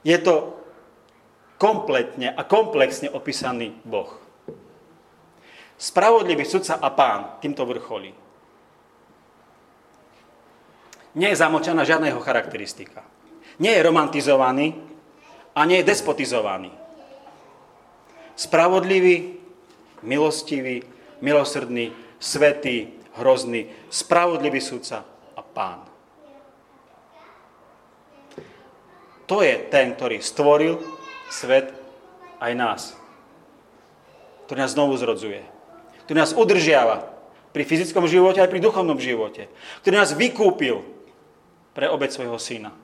Je 0.03 0.19
to 0.19 0.59
kompletne 1.63 2.35
a 2.35 2.43
komplexne 2.43 3.07
opísaný 3.11 3.71
Boh. 3.87 4.19
Spravodlivý 5.79 6.43
sudca 6.43 6.79
a 6.79 6.91
pán 6.91 7.39
týmto 7.39 7.67
vrcholí. 7.67 8.15
Nie 11.15 11.29
je 11.31 11.43
zamočaná 11.43 11.85
žiadna 11.85 12.09
jeho 12.11 12.25
charakteristika. 12.25 13.05
Nie 13.61 13.79
je 13.79 13.87
romantizovaný 13.87 14.75
a 15.55 15.61
nie 15.69 15.83
je 15.83 15.91
despotizovaný. 15.93 16.73
Spravodlivý, 18.33 19.37
milostivý, 20.03 20.83
milosrdný, 21.21 21.93
svetý, 22.17 22.97
hrozný, 23.21 23.69
spravodlivý 23.93 24.59
sudca 24.59 25.05
a 25.37 25.43
pán. 25.45 25.92
To 29.33 29.41
je 29.41 29.57
ten, 29.73 29.97
ktorý 29.97 30.21
stvoril 30.21 30.77
svet 31.33 31.73
aj 32.37 32.53
nás. 32.53 32.83
Ktorý 34.45 34.61
nás 34.61 34.77
znovu 34.77 34.93
zrodzuje. 35.01 35.41
Ktorý 36.05 36.21
nás 36.21 36.37
udržiava 36.37 37.09
pri 37.57 37.65
fyzickom 37.65 38.05
živote 38.05 38.45
aj 38.45 38.53
pri 38.53 38.61
duchovnom 38.61 39.01
živote. 39.01 39.49
Ktorý 39.81 40.05
nás 40.05 40.13
vykúpil 40.13 40.85
pre 41.73 41.89
obec 41.89 42.13
svojho 42.13 42.37
syna. 42.37 42.77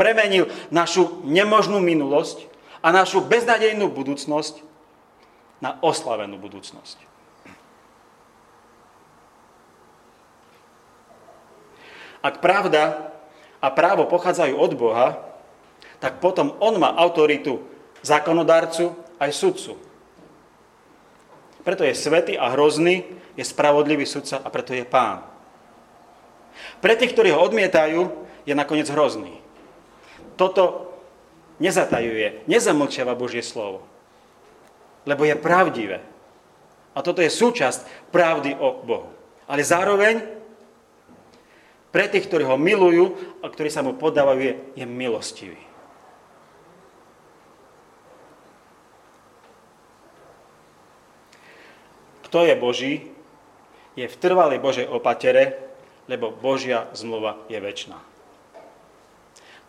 Premenil 0.00 0.48
našu 0.72 1.20
nemožnú 1.28 1.76
minulosť 1.76 2.48
a 2.80 2.88
našu 2.88 3.20
beznadejnú 3.20 3.92
budúcnosť 3.92 4.64
na 5.60 5.76
oslavenú 5.84 6.40
budúcnosť. 6.40 7.04
Ak 12.24 12.40
pravda 12.40 13.12
a 13.60 13.68
právo 13.68 14.08
pochádzajú 14.08 14.56
od 14.56 14.72
Boha, 14.72 15.29
tak 16.00 16.18
potom 16.18 16.56
on 16.58 16.80
má 16.80 16.96
autoritu 16.96 17.60
zákonodárcu 18.00 18.96
aj 19.20 19.30
sudcu. 19.36 19.76
Preto 21.60 21.84
je 21.84 21.92
svetý 21.92 22.40
a 22.40 22.48
hrozný, 22.56 23.04
je 23.36 23.44
spravodlivý 23.44 24.08
sudca 24.08 24.40
a 24.40 24.48
preto 24.48 24.72
je 24.72 24.82
pán. 24.82 25.22
Pre 26.80 26.96
tých, 26.96 27.12
ktorí 27.12 27.30
ho 27.30 27.44
odmietajú, 27.44 28.00
je 28.48 28.54
nakoniec 28.56 28.88
hrozný. 28.88 29.36
Toto 30.40 30.88
nezatajuje, 31.60 32.48
nezamlčiava 32.48 33.12
Božie 33.12 33.44
slovo. 33.44 33.84
Lebo 35.04 35.28
je 35.28 35.36
pravdivé. 35.36 36.00
A 36.96 37.04
toto 37.04 37.20
je 37.20 37.28
súčasť 37.28 38.08
pravdy 38.08 38.56
o 38.56 38.80
Bohu. 38.82 39.12
Ale 39.44 39.60
zároveň 39.60 40.24
pre 41.92 42.08
tých, 42.08 42.26
ktorí 42.26 42.48
ho 42.48 42.56
milujú 42.56 43.14
a 43.44 43.46
ktorí 43.50 43.68
sa 43.68 43.84
mu 43.84 43.94
podávajú, 43.98 44.40
je, 44.40 44.54
je 44.78 44.86
milostivý. 44.88 45.69
Kto 52.30 52.46
je 52.46 52.54
Boží, 52.54 52.94
je 53.98 54.06
v 54.06 54.20
trvalej 54.22 54.62
Božej 54.62 54.86
opatere, 54.86 55.58
lebo 56.06 56.30
Božia 56.30 56.86
zmluva 56.94 57.42
je 57.50 57.58
väčšiná. 57.58 57.98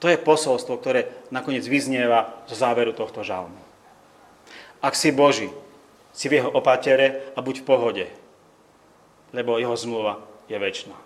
To 0.01 0.05
je 0.05 0.17
posolstvo, 0.21 0.77
ktoré 0.77 1.09
nakoniec 1.33 1.65
vyznieva 1.65 2.45
zo 2.45 2.53
záveru 2.53 2.93
tohto 2.93 3.25
žalmu. 3.25 3.57
Ak 4.81 4.93
si 4.93 5.09
Boží, 5.09 5.49
si 6.13 6.29
v 6.29 6.41
jeho 6.41 6.49
opatere 6.53 7.33
a 7.33 7.41
buď 7.41 7.61
v 7.61 7.67
pohode, 7.67 8.05
lebo 9.33 9.57
jeho 9.57 9.73
zmluva 9.73 10.21
je 10.45 10.57
väčšiná. 10.57 10.97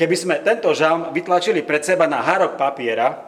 Keby 0.00 0.16
sme 0.16 0.34
tento 0.44 0.72
žalm 0.76 1.12
vytlačili 1.12 1.60
pred 1.60 1.84
seba 1.84 2.08
na 2.08 2.24
hárok 2.24 2.56
papiera 2.56 3.24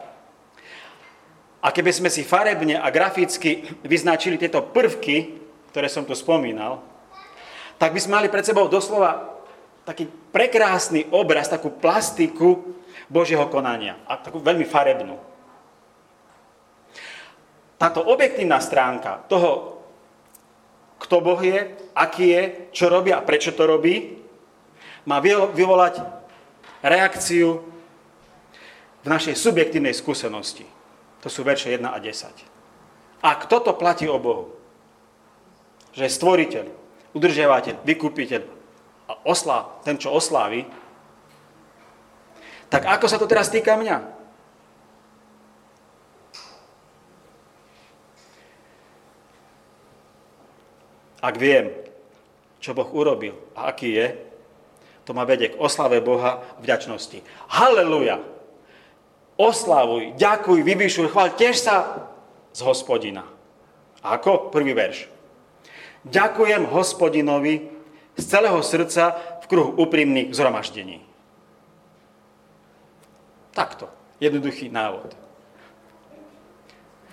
a 1.59 1.67
keby 1.69 1.91
sme 1.91 2.09
si 2.09 2.25
farebne 2.25 2.79
a 2.79 2.87
graficky 2.93 3.65
vyznačili 3.83 4.39
tieto 4.39 4.63
prvky, 4.63 5.38
ktoré 5.69 5.87
som 5.87 6.03
tu 6.03 6.17
spomínal, 6.17 6.81
tak 7.79 7.95
by 7.95 7.99
sme 8.01 8.19
mali 8.19 8.27
pred 8.27 8.43
sebou 8.43 8.67
doslova 8.67 9.39
taký 9.87 10.05
prekrásny 10.05 11.07
obraz, 11.15 11.49
takú 11.49 11.73
plastiku 11.73 12.77
Božieho 13.07 13.47
konania. 13.47 13.97
A 14.05 14.19
takú 14.19 14.37
veľmi 14.37 14.67
farebnú. 14.67 15.17
Táto 17.79 18.03
objektívna 18.03 18.59
stránka 18.59 19.23
toho, 19.31 19.81
kto 20.99 21.23
Boh 21.23 21.39
je, 21.39 21.73
aký 21.95 22.25
je, 22.27 22.43
čo 22.75 22.91
robí 22.91 23.15
a 23.15 23.23
prečo 23.23 23.55
to 23.55 23.63
robí, 23.63 24.19
má 25.07 25.23
vyvolať 25.23 26.03
reakciu 26.83 27.63
v 28.99 29.07
našej 29.07 29.39
subjektívnej 29.39 29.95
skúsenosti. 29.95 30.67
To 31.23 31.31
sú 31.31 31.47
verše 31.47 31.71
1 31.71 31.87
a 31.87 31.97
10. 32.03 33.23
Ak 33.23 33.47
toto 33.47 33.71
platí 33.79 34.11
o 34.11 34.19
Bohu, 34.19 34.58
že 35.93 36.05
je 36.05 36.15
stvoriteľ, 36.15 36.65
udržiavateľ, 37.17 37.81
vykúpiteľ 37.85 38.41
a 39.09 39.13
oslá, 39.25 39.81
ten, 39.81 39.97
čo 39.97 40.13
oslávi, 40.13 40.69
tak 42.69 42.85
ako 42.85 43.05
sa 43.09 43.17
to 43.17 43.25
teraz 43.25 43.49
týka 43.49 43.73
mňa? 43.73 43.97
Ak 51.19 51.35
viem, 51.35 51.73
čo 52.63 52.71
Boh 52.71 52.87
urobil 52.95 53.35
a 53.57 53.73
aký 53.73 53.91
je, 53.91 54.07
to 55.03 55.11
ma 55.17 55.25
vedie 55.25 55.49
k 55.51 55.59
oslave 55.59 55.99
Boha 55.99 56.45
vďačnosti. 56.61 57.25
Haleluja! 57.49 58.21
Oslavuj, 59.39 60.19
ďakuj, 60.19 60.61
vyvyšuj, 60.61 61.09
chváľ, 61.09 61.33
tiež 61.33 61.55
sa 61.57 61.75
z 62.53 62.61
hospodina. 62.61 63.25
Ako? 64.03 64.53
Prvý 64.53 64.75
verš. 64.77 65.18
Ďakujem 66.07 66.69
hospodinovi 66.71 67.67
z 68.15 68.23
celého 68.23 68.59
srdca 68.63 69.15
v 69.43 69.45
kruhu 69.51 69.71
úprimných 69.75 70.31
zhromaždení. 70.31 71.03
Takto. 73.51 73.91
Jednoduchý 74.19 74.67
návod. 74.71 75.15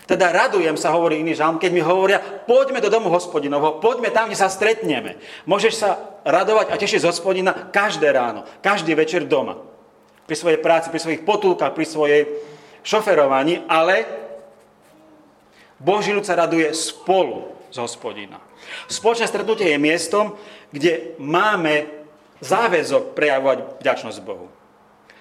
Teda 0.06 0.30
radujem 0.30 0.78
sa, 0.78 0.94
hovorí 0.94 1.18
iný 1.18 1.34
žalm, 1.34 1.58
keď 1.58 1.70
mi 1.74 1.82
hovoria, 1.82 2.22
poďme 2.22 2.78
do 2.78 2.86
domu 2.86 3.10
hospodinovho, 3.10 3.82
poďme 3.82 4.14
tam, 4.14 4.30
kde 4.30 4.38
sa 4.38 4.46
stretneme. 4.46 5.18
Môžeš 5.50 5.74
sa 5.74 5.98
radovať 6.22 6.70
a 6.70 6.78
tešiť 6.78 7.02
z 7.02 7.08
hospodina 7.10 7.50
každé 7.74 8.14
ráno, 8.14 8.46
každý 8.62 8.94
večer 8.94 9.26
doma. 9.26 9.58
Pri 10.30 10.38
svojej 10.38 10.62
práci, 10.62 10.94
pri 10.94 11.02
svojich 11.02 11.26
potulkách, 11.26 11.74
pri 11.74 11.86
svojej 11.86 12.22
šoferovaní, 12.86 13.66
ale 13.66 14.06
Boží 15.82 16.14
ľud 16.14 16.22
sa 16.22 16.38
raduje 16.38 16.70
spolu 16.70 17.50
z 17.74 17.82
hospodina. 17.82 18.45
Spoločné 18.86 19.26
stretnutie 19.26 19.70
je 19.72 19.78
miestom, 19.78 20.38
kde 20.70 21.16
máme 21.18 21.86
záväzok 22.40 23.16
prejavovať 23.16 23.80
vďačnosť 23.80 24.18
Bohu. 24.22 24.50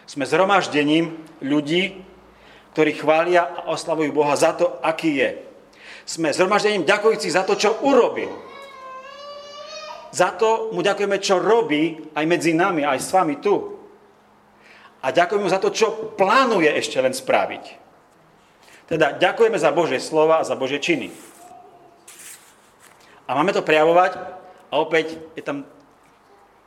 Sme 0.06 0.28
zhromaždením 0.28 1.18
ľudí, 1.42 2.04
ktorí 2.76 2.92
chvália 2.94 3.48
a 3.48 3.72
oslavujú 3.72 4.12
Boha 4.12 4.36
za 4.36 4.54
to, 4.54 4.78
aký 4.84 5.18
je. 5.18 5.32
Sme 6.06 6.30
zhromaždením 6.30 6.86
ďakujúci 6.86 7.32
za 7.34 7.42
to, 7.48 7.58
čo 7.58 7.82
urobil. 7.82 8.30
Za 10.14 10.32
to 10.36 10.72
mu 10.72 10.86
ďakujeme, 10.86 11.18
čo 11.20 11.42
robí 11.42 12.14
aj 12.14 12.26
medzi 12.30 12.54
nami, 12.54 12.86
aj 12.86 13.00
s 13.02 13.10
vami 13.12 13.42
tu. 13.42 13.80
A 15.02 15.12
ďakujeme 15.12 15.44
mu 15.44 15.52
za 15.52 15.60
to, 15.60 15.74
čo 15.74 16.14
plánuje 16.16 16.72
ešte 16.72 17.02
len 17.02 17.12
spraviť. 17.12 17.64
Teda 18.86 19.18
ďakujeme 19.18 19.58
za 19.58 19.74
Božie 19.74 19.98
slova 19.98 20.40
a 20.40 20.48
za 20.48 20.54
Božie 20.54 20.78
činy. 20.78 21.10
A 23.26 23.34
máme 23.34 23.54
to 23.54 23.66
prejavovať 23.66 24.18
a 24.70 24.74
opäť 24.78 25.18
je 25.34 25.42
tam 25.42 25.66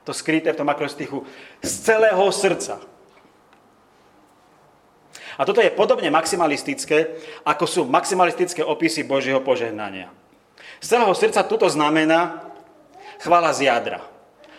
to 0.02 0.16
skryté 0.16 0.50
v 0.50 0.60
tom 0.64 0.68
akrostichu 0.72 1.22
z 1.60 1.72
celého 1.84 2.24
srdca. 2.32 2.80
A 5.38 5.46
toto 5.46 5.62
je 5.62 5.70
podobne 5.70 6.10
maximalistické, 6.10 7.14
ako 7.46 7.64
sú 7.68 7.80
maximalistické 7.86 8.64
opisy 8.64 9.06
Božieho 9.06 9.38
požehnania. 9.38 10.10
Z 10.82 10.98
celého 10.98 11.14
srdca 11.14 11.46
toto 11.46 11.70
znamená 11.70 12.50
chvála 13.22 13.54
z 13.54 13.70
jadra. 13.70 14.02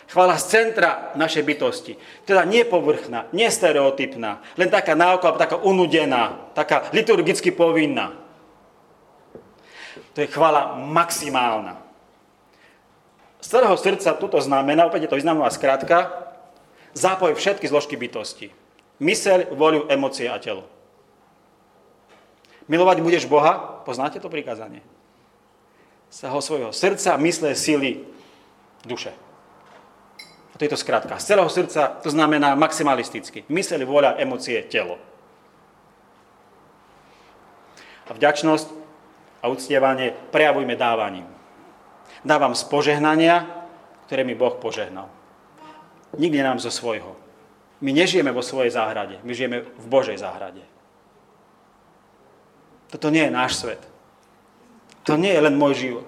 Chvála 0.09 0.41
z 0.41 0.45
centra 0.45 1.11
našej 1.13 1.43
bytosti. 1.45 1.93
Teda 2.25 2.41
nie 2.47 2.65
povrchná, 2.65 3.29
nie 3.29 3.45
stereotypná, 3.51 4.41
len 4.57 4.69
taká 4.71 4.97
náokolo, 4.97 5.37
taká 5.37 5.61
unudená, 5.61 6.49
taká 6.57 6.89
liturgicky 6.95 7.53
povinná. 7.53 8.15
To 10.13 10.21
je 10.21 10.29
chvála 10.29 10.77
maximálna. 10.77 11.88
Z 13.39 13.47
celého 13.47 13.75
srdca 13.79 14.13
toto 14.19 14.39
znamená, 14.43 14.85
opäť 14.85 15.07
je 15.07 15.09
to 15.11 15.19
významná 15.19 15.47
skrátka, 15.47 16.11
zápoj 16.91 17.39
všetky 17.39 17.65
zložky 17.71 17.95
bytosti. 17.95 18.51
Myseľ, 18.99 19.55
voľu, 19.55 19.87
emócie 19.87 20.27
a 20.27 20.35
telo. 20.43 20.67
Milovať 22.67 22.99
budeš 22.99 23.23
Boha, 23.25 23.81
poznáte 23.87 24.19
to 24.19 24.27
prikázanie? 24.27 24.83
Z 26.11 26.27
toho 26.27 26.43
svojho 26.43 26.71
srdca, 26.75 27.15
mysle, 27.17 27.55
sily, 27.55 28.03
duše. 28.83 29.15
A 30.51 30.55
to 30.59 30.65
je 30.67 30.71
to 30.75 30.77
skrátka. 30.77 31.15
Z 31.15 31.33
celého 31.33 31.49
srdca 31.49 31.95
to 32.03 32.11
znamená 32.11 32.59
maximalisticky. 32.59 33.47
Myseľ, 33.47 33.87
voľa, 33.87 34.11
emócie, 34.19 34.59
telo. 34.67 34.99
A 38.09 38.11
vďačnosť 38.11 38.67
a 39.39 39.45
uctievanie 39.47 40.11
prejavujme 40.33 40.75
dávaním. 40.75 41.38
Dávam 42.23 42.51
z 42.55 42.63
požehnania, 42.67 43.47
ktoré 44.07 44.27
mi 44.27 44.35
Boh 44.35 44.57
požehnal. 44.59 45.07
Nikde 46.17 46.41
nám 46.43 46.59
zo 46.59 46.73
svojho. 46.73 47.15
My 47.79 47.95
nežijeme 47.95 48.33
vo 48.35 48.43
svojej 48.43 48.75
záhrade, 48.75 49.23
my 49.23 49.31
žijeme 49.31 49.63
v 49.63 49.85
Božej 49.87 50.19
záhrade. 50.19 50.59
Toto 52.89 53.13
nie 53.13 53.23
je 53.23 53.31
náš 53.31 53.61
svet. 53.61 53.79
To 55.05 55.15
nie 55.15 55.31
je 55.31 55.41
len 55.45 55.55
môj 55.55 55.77
život. 55.77 56.07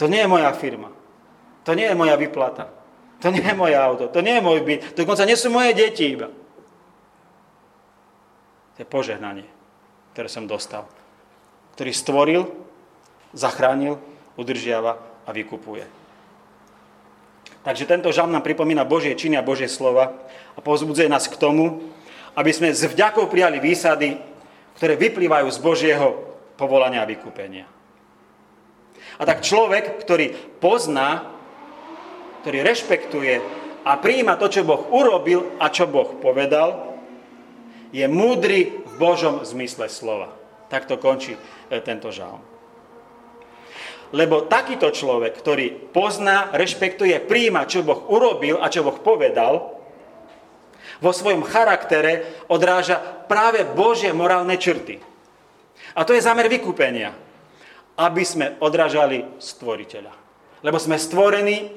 To 0.00 0.08
nie 0.08 0.24
je 0.24 0.28
moja 0.28 0.50
firma. 0.56 0.90
To 1.68 1.76
nie 1.76 1.86
je 1.86 1.94
moja 1.94 2.16
vyplata. 2.16 2.72
To 3.20 3.32
nie 3.32 3.44
je 3.44 3.56
moje 3.56 3.76
auto. 3.76 4.08
To 4.08 4.20
nie 4.20 4.36
je 4.36 4.42
môj 4.44 4.60
byt. 4.64 4.80
Dokonca 4.96 5.24
nie 5.24 5.36
sú 5.36 5.48
moje 5.48 5.72
deti 5.72 6.12
iba. 6.16 6.28
To 8.76 8.78
je 8.80 8.88
požehnanie, 8.88 9.48
ktoré 10.12 10.28
som 10.28 10.44
dostal. 10.44 10.84
Ktorý 11.76 11.92
stvoril, 11.96 12.42
zachránil, 13.32 14.00
udržiava 14.36 15.00
a 15.26 15.30
vykupuje. 15.32 15.84
Takže 17.66 17.82
tento 17.82 18.14
žalm 18.14 18.30
nám 18.30 18.46
pripomína 18.46 18.86
Božie 18.86 19.18
činy 19.18 19.34
a 19.34 19.42
Božie 19.42 19.66
slova 19.66 20.14
a 20.54 20.58
povzbudzuje 20.62 21.10
nás 21.10 21.26
k 21.26 21.34
tomu, 21.34 21.90
aby 22.38 22.54
sme 22.54 22.70
s 22.70 22.86
vďakou 22.86 23.26
prijali 23.26 23.58
výsady, 23.58 24.22
ktoré 24.78 24.94
vyplývajú 24.94 25.48
z 25.50 25.58
Božieho 25.58 26.08
povolania 26.54 27.02
a 27.02 27.10
vykúpenia. 27.10 27.66
A 29.16 29.22
tak 29.24 29.42
človek, 29.42 29.98
ktorý 29.98 30.30
pozná, 30.60 31.32
ktorý 32.44 32.62
rešpektuje 32.62 33.34
a 33.82 33.98
prijíma 33.98 34.36
to, 34.38 34.46
čo 34.46 34.62
Boh 34.62 34.86
urobil 34.92 35.56
a 35.58 35.72
čo 35.72 35.88
Boh 35.88 36.20
povedal, 36.20 36.94
je 37.90 38.04
múdry 38.06 38.84
v 38.84 38.94
Božom 39.00 39.42
zmysle 39.42 39.88
slova. 39.88 40.30
Tak 40.68 40.84
to 40.90 41.00
končí 41.00 41.34
e, 41.34 41.40
tento 41.80 42.12
žalm. 42.12 42.42
Lebo 44.14 44.46
takýto 44.46 44.94
človek, 44.94 45.34
ktorý 45.34 45.90
pozná, 45.90 46.54
rešpektuje, 46.54 47.18
príjma, 47.26 47.66
čo 47.66 47.82
Boh 47.82 48.06
urobil 48.06 48.62
a 48.62 48.70
čo 48.70 48.86
Boh 48.86 48.98
povedal, 49.02 49.76
vo 51.02 51.12
svojom 51.12 51.44
charaktere 51.44 52.44
odráža 52.48 52.96
práve 53.28 53.66
Božie 53.66 54.14
morálne 54.16 54.56
črty. 54.56 54.96
A 55.96 56.04
to 56.04 56.16
je 56.16 56.24
zámer 56.24 56.48
vykúpenia. 56.48 57.12
Aby 57.96 58.28
sme 58.28 58.60
odrážali 58.60 59.24
stvoriteľa. 59.40 60.12
Lebo 60.60 60.76
sme 60.76 61.00
stvorení, 61.00 61.72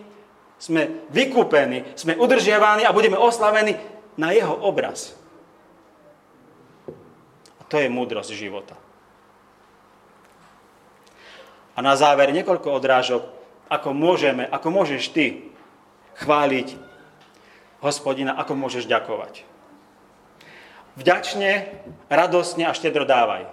sme 0.60 1.08
vykúpení, 1.08 1.96
sme 1.96 2.20
udržiavaní 2.20 2.84
a 2.84 2.96
budeme 2.96 3.16
oslavení 3.16 3.80
na 4.20 4.36
jeho 4.36 4.52
obraz. 4.52 5.16
A 7.60 7.64
to 7.64 7.80
je 7.80 7.88
múdrosť 7.88 8.36
života. 8.36 8.76
A 11.80 11.86
na 11.86 11.96
záver 11.96 12.36
niekoľko 12.36 12.76
odrážok, 12.76 13.24
ako 13.72 13.96
môžeme, 13.96 14.44
ako 14.44 14.68
môžeš 14.68 15.16
ty 15.16 15.48
chváliť 16.20 16.76
hospodina, 17.80 18.36
ako 18.36 18.52
môžeš 18.60 18.84
ďakovať. 18.84 19.48
Vďačne, 21.00 21.72
radosne 22.12 22.68
a 22.68 22.76
štedro 22.76 23.08
dávaj. 23.08 23.48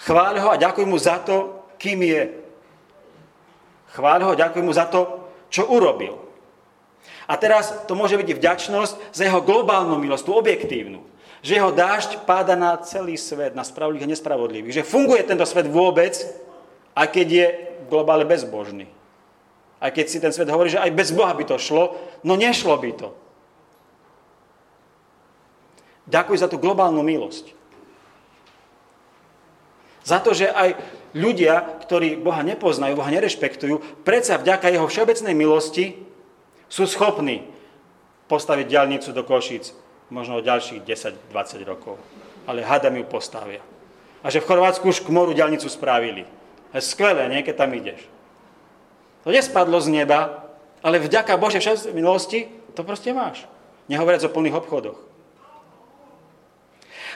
Chváľ 0.00 0.34
ho 0.40 0.48
a 0.56 0.60
ďakuj 0.64 0.88
mu 0.88 0.96
za 0.96 1.20
to, 1.20 1.68
kým 1.76 2.00
je. 2.08 2.32
Chváľ 3.92 4.20
ho 4.24 4.30
a 4.32 4.40
ďakuj 4.40 4.64
mu 4.64 4.72
za 4.72 4.88
to, 4.88 5.28
čo 5.52 5.68
urobil. 5.68 6.16
A 7.28 7.36
teraz 7.36 7.84
to 7.84 7.92
môže 7.92 8.16
byť 8.16 8.32
vďačnosť 8.32 9.12
za 9.12 9.22
jeho 9.28 9.44
globálnu 9.44 10.00
milosť, 10.00 10.24
tú 10.24 10.40
objektívnu 10.40 11.15
že 11.46 11.62
jeho 11.62 11.70
dážď 11.70 12.26
páda 12.26 12.58
na 12.58 12.74
celý 12.82 13.14
svet, 13.14 13.54
na 13.54 13.62
spravodlivých 13.62 14.10
a 14.10 14.12
nespravodlivých. 14.18 14.82
Že 14.82 14.90
funguje 14.90 15.22
tento 15.22 15.46
svet 15.46 15.70
vôbec, 15.70 16.18
aj 16.98 17.06
keď 17.06 17.26
je 17.30 17.46
globálne 17.86 18.26
bezbožný. 18.26 18.90
Aj 19.78 19.94
keď 19.94 20.06
si 20.10 20.18
ten 20.18 20.34
svet 20.34 20.50
hovorí, 20.50 20.74
že 20.74 20.82
aj 20.82 20.90
bez 20.90 21.14
Boha 21.14 21.30
by 21.30 21.46
to 21.46 21.54
šlo, 21.54 21.94
no 22.26 22.34
nešlo 22.34 22.74
by 22.74 22.90
to. 22.98 23.14
Ďakuj 26.10 26.36
za 26.42 26.50
tú 26.50 26.58
globálnu 26.58 27.06
milosť. 27.06 27.54
Za 30.02 30.18
to, 30.18 30.34
že 30.34 30.50
aj 30.50 30.82
ľudia, 31.14 31.78
ktorí 31.86 32.18
Boha 32.18 32.42
nepoznajú, 32.42 32.98
Boha 32.98 33.14
nerešpektujú, 33.14 34.02
predsa 34.02 34.42
vďaka 34.42 34.66
jeho 34.74 34.90
všeobecnej 34.90 35.34
milosti 35.38 35.94
sú 36.66 36.90
schopní 36.90 37.46
postaviť 38.26 38.66
diálnicu 38.66 39.14
do 39.14 39.22
Košíc, 39.22 39.85
možno 40.10 40.38
o 40.38 40.44
ďalších 40.44 40.82
10-20 40.86 41.66
rokov. 41.66 41.98
Ale 42.46 42.62
hadami 42.62 43.02
ju 43.02 43.06
postavia. 43.10 43.62
A 44.22 44.30
že 44.30 44.42
v 44.42 44.48
Chorvátsku 44.48 44.86
už 44.86 45.06
moru 45.10 45.34
ďalnicu 45.34 45.66
spravili. 45.66 46.26
Je 46.74 46.80
skvelé, 46.82 47.26
nie, 47.30 47.42
keď 47.42 47.66
tam 47.66 47.74
ideš. 47.74 48.06
To 49.26 49.34
nespadlo 49.34 49.78
z 49.82 49.90
neba, 49.90 50.46
ale 50.82 51.02
vďaka 51.02 51.34
Bože 51.34 51.58
však 51.58 51.90
milosti 51.90 52.46
to 52.78 52.86
proste 52.86 53.10
máš. 53.10 53.48
Nehovoriac 53.90 54.22
o 54.26 54.30
plných 54.30 54.58
obchodoch. 54.62 54.98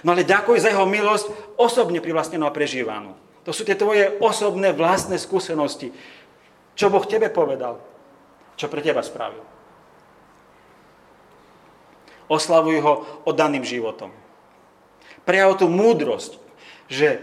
No 0.01 0.17
ale 0.17 0.25
ďakuj 0.25 0.65
za 0.65 0.73
jeho 0.73 0.89
milosť 0.89 1.29
osobne 1.61 2.01
privlastnenú 2.01 2.49
a 2.49 2.55
prežívanú. 2.55 3.15
To 3.45 3.53
sú 3.53 3.69
tie 3.69 3.77
tvoje 3.77 4.17
osobné 4.19 4.73
vlastné 4.73 5.21
skúsenosti. 5.21 5.93
Čo 6.75 6.89
Boh 6.89 7.05
tebe 7.05 7.29
povedal. 7.29 7.79
Čo 8.57 8.73
pre 8.73 8.81
teba 8.81 9.05
spravil 9.05 9.60
oslavuj 12.31 12.79
ho 12.79 12.93
oddaným 13.27 13.67
životom. 13.67 14.15
Prejav 15.27 15.59
tú 15.59 15.67
múdrosť, 15.67 16.39
že 16.87 17.19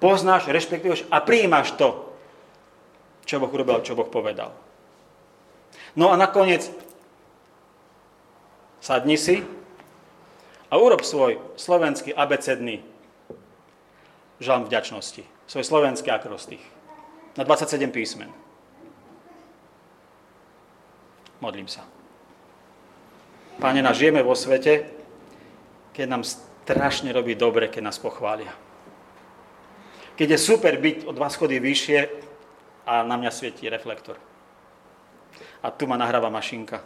poznáš, 0.00 0.48
rešpektuješ 0.48 1.04
a 1.12 1.20
prijímaš 1.20 1.76
to, 1.76 2.08
čo 3.28 3.36
Boh 3.36 3.52
urobil, 3.52 3.84
čo 3.84 3.92
Boh 3.92 4.08
povedal. 4.08 4.56
No 5.92 6.08
a 6.08 6.16
nakoniec 6.16 6.72
sadni 8.80 9.20
si 9.20 9.44
a 10.72 10.74
urob 10.80 11.04
svoj 11.04 11.38
slovenský 11.60 12.16
abecedný 12.16 12.80
žalm 14.40 14.68
vďačnosti. 14.68 15.24
Svoj 15.46 15.64
slovenský 15.64 16.10
akrostých. 16.10 16.62
Na 17.38 17.44
27 17.44 17.92
písmen. 17.92 18.30
Modlím 21.40 21.68
sa. 21.68 21.95
Páne, 23.56 23.80
nás 23.80 23.96
žijeme 23.96 24.20
vo 24.20 24.36
svete, 24.36 24.84
keď 25.96 26.06
nám 26.12 26.22
strašne 26.28 27.08
robí 27.08 27.32
dobre, 27.32 27.72
keď 27.72 27.88
nás 27.88 27.96
pochvália. 27.96 28.52
Keď 30.16 30.36
je 30.36 30.38
super 30.40 30.76
byť 30.76 31.08
o 31.08 31.12
dva 31.16 31.32
schody 31.32 31.56
vyššie 31.56 31.98
a 32.84 33.00
na 33.00 33.16
mňa 33.16 33.32
svietí 33.32 33.64
reflektor. 33.72 34.20
A 35.64 35.72
tu 35.72 35.88
ma 35.88 35.96
nahráva 35.96 36.28
mašinka. 36.28 36.84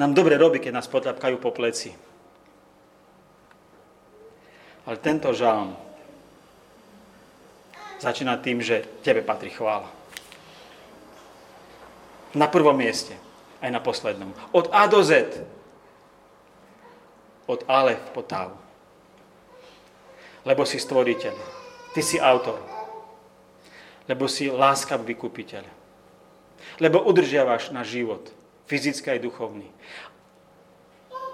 Nám 0.00 0.16
dobre 0.16 0.40
robí, 0.40 0.60
keď 0.60 0.80
nás 0.80 0.88
potľapkajú 0.88 1.36
po 1.40 1.52
pleci. 1.52 1.92
Ale 4.88 4.96
tento 5.00 5.32
žalm 5.36 5.76
začína 8.00 8.36
tým, 8.40 8.64
že 8.64 8.84
tebe 9.04 9.20
patrí 9.20 9.50
chvála. 9.52 9.88
Na 12.36 12.48
prvom 12.48 12.76
mieste, 12.76 13.16
aj 13.60 13.70
na 13.72 13.80
poslednom. 13.80 14.32
Od 14.52 14.66
A 14.72 14.86
do 14.86 15.00
Z. 15.00 15.42
Od 17.46 17.60
Alef 17.70 18.00
po 18.10 18.22
Tau. 18.26 18.54
Lebo 20.46 20.62
si 20.66 20.78
stvoriteľ. 20.78 21.34
Ty 21.94 22.00
si 22.02 22.20
autor. 22.20 22.60
Lebo 24.06 24.30
si 24.30 24.50
láskav 24.50 25.02
vykupiteľ. 25.02 25.64
Lebo 26.82 27.02
udržiavaš 27.06 27.70
na 27.70 27.86
život, 27.86 28.28
fyzický 28.66 29.16
aj 29.16 29.24
duchovný. 29.24 29.68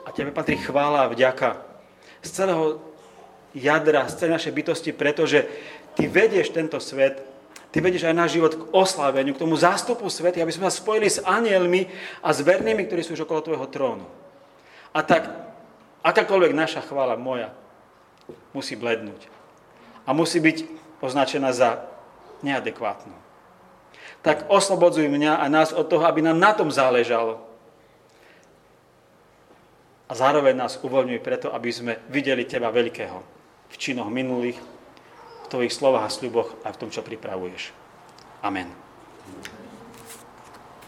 A 0.06 0.12
tebe 0.12 0.30
patrí 0.34 0.58
chvála 0.58 1.06
a 1.06 1.12
vďaka 1.12 1.62
z 2.22 2.28
celého 2.30 2.78
jadra, 3.54 4.08
z 4.08 4.14
celej 4.22 4.34
našej 4.38 4.52
bytosti, 4.54 4.90
pretože 4.94 5.44
ty 5.98 6.06
vedieš 6.08 6.54
tento 6.54 6.78
svet 6.80 7.31
Ty 7.72 7.80
vedieš 7.80 8.04
aj 8.04 8.12
náš 8.12 8.36
život 8.36 8.52
k 8.52 8.68
osláveniu, 8.68 9.32
k 9.32 9.40
tomu 9.40 9.56
zástupu 9.56 10.04
svety, 10.04 10.44
aby 10.44 10.52
sme 10.52 10.68
sa 10.68 10.76
spojili 10.76 11.08
s 11.08 11.24
anielmi 11.24 11.88
a 12.20 12.28
s 12.28 12.44
vernými, 12.44 12.84
ktorí 12.84 13.00
sú 13.00 13.16
už 13.16 13.24
okolo 13.24 13.40
tvojho 13.40 13.66
trónu. 13.72 14.04
A 14.92 15.00
tak 15.00 15.24
akákoľvek 16.04 16.52
naša 16.52 16.84
chvála 16.84 17.16
moja 17.16 17.48
musí 18.52 18.76
blednúť. 18.76 19.24
A 20.04 20.12
musí 20.12 20.36
byť 20.36 20.68
označená 21.00 21.48
za 21.56 21.88
neadekvátnu. 22.44 23.16
Tak 24.20 24.52
oslobodzuj 24.52 25.08
mňa 25.08 25.40
a 25.40 25.48
nás 25.48 25.72
od 25.72 25.88
toho, 25.88 26.04
aby 26.04 26.20
nám 26.20 26.36
na 26.36 26.52
tom 26.52 26.68
záležalo. 26.68 27.40
A 30.06 30.12
zároveň 30.12 30.52
nás 30.52 30.76
uvoľňuj 30.76 31.24
preto, 31.24 31.48
aby 31.56 31.72
sme 31.72 31.92
videli 32.12 32.44
Teba 32.44 32.68
veľkého 32.68 33.18
v 33.72 33.76
činoch 33.80 34.12
minulých, 34.12 34.60
tvojich 35.52 35.76
slovách 35.76 36.08
a 36.08 36.14
sľuboch 36.14 36.56
a 36.64 36.72
v 36.72 36.80
tom, 36.80 36.88
čo 36.88 37.04
pripravuješ. 37.04 37.76
Amen. 38.40 38.72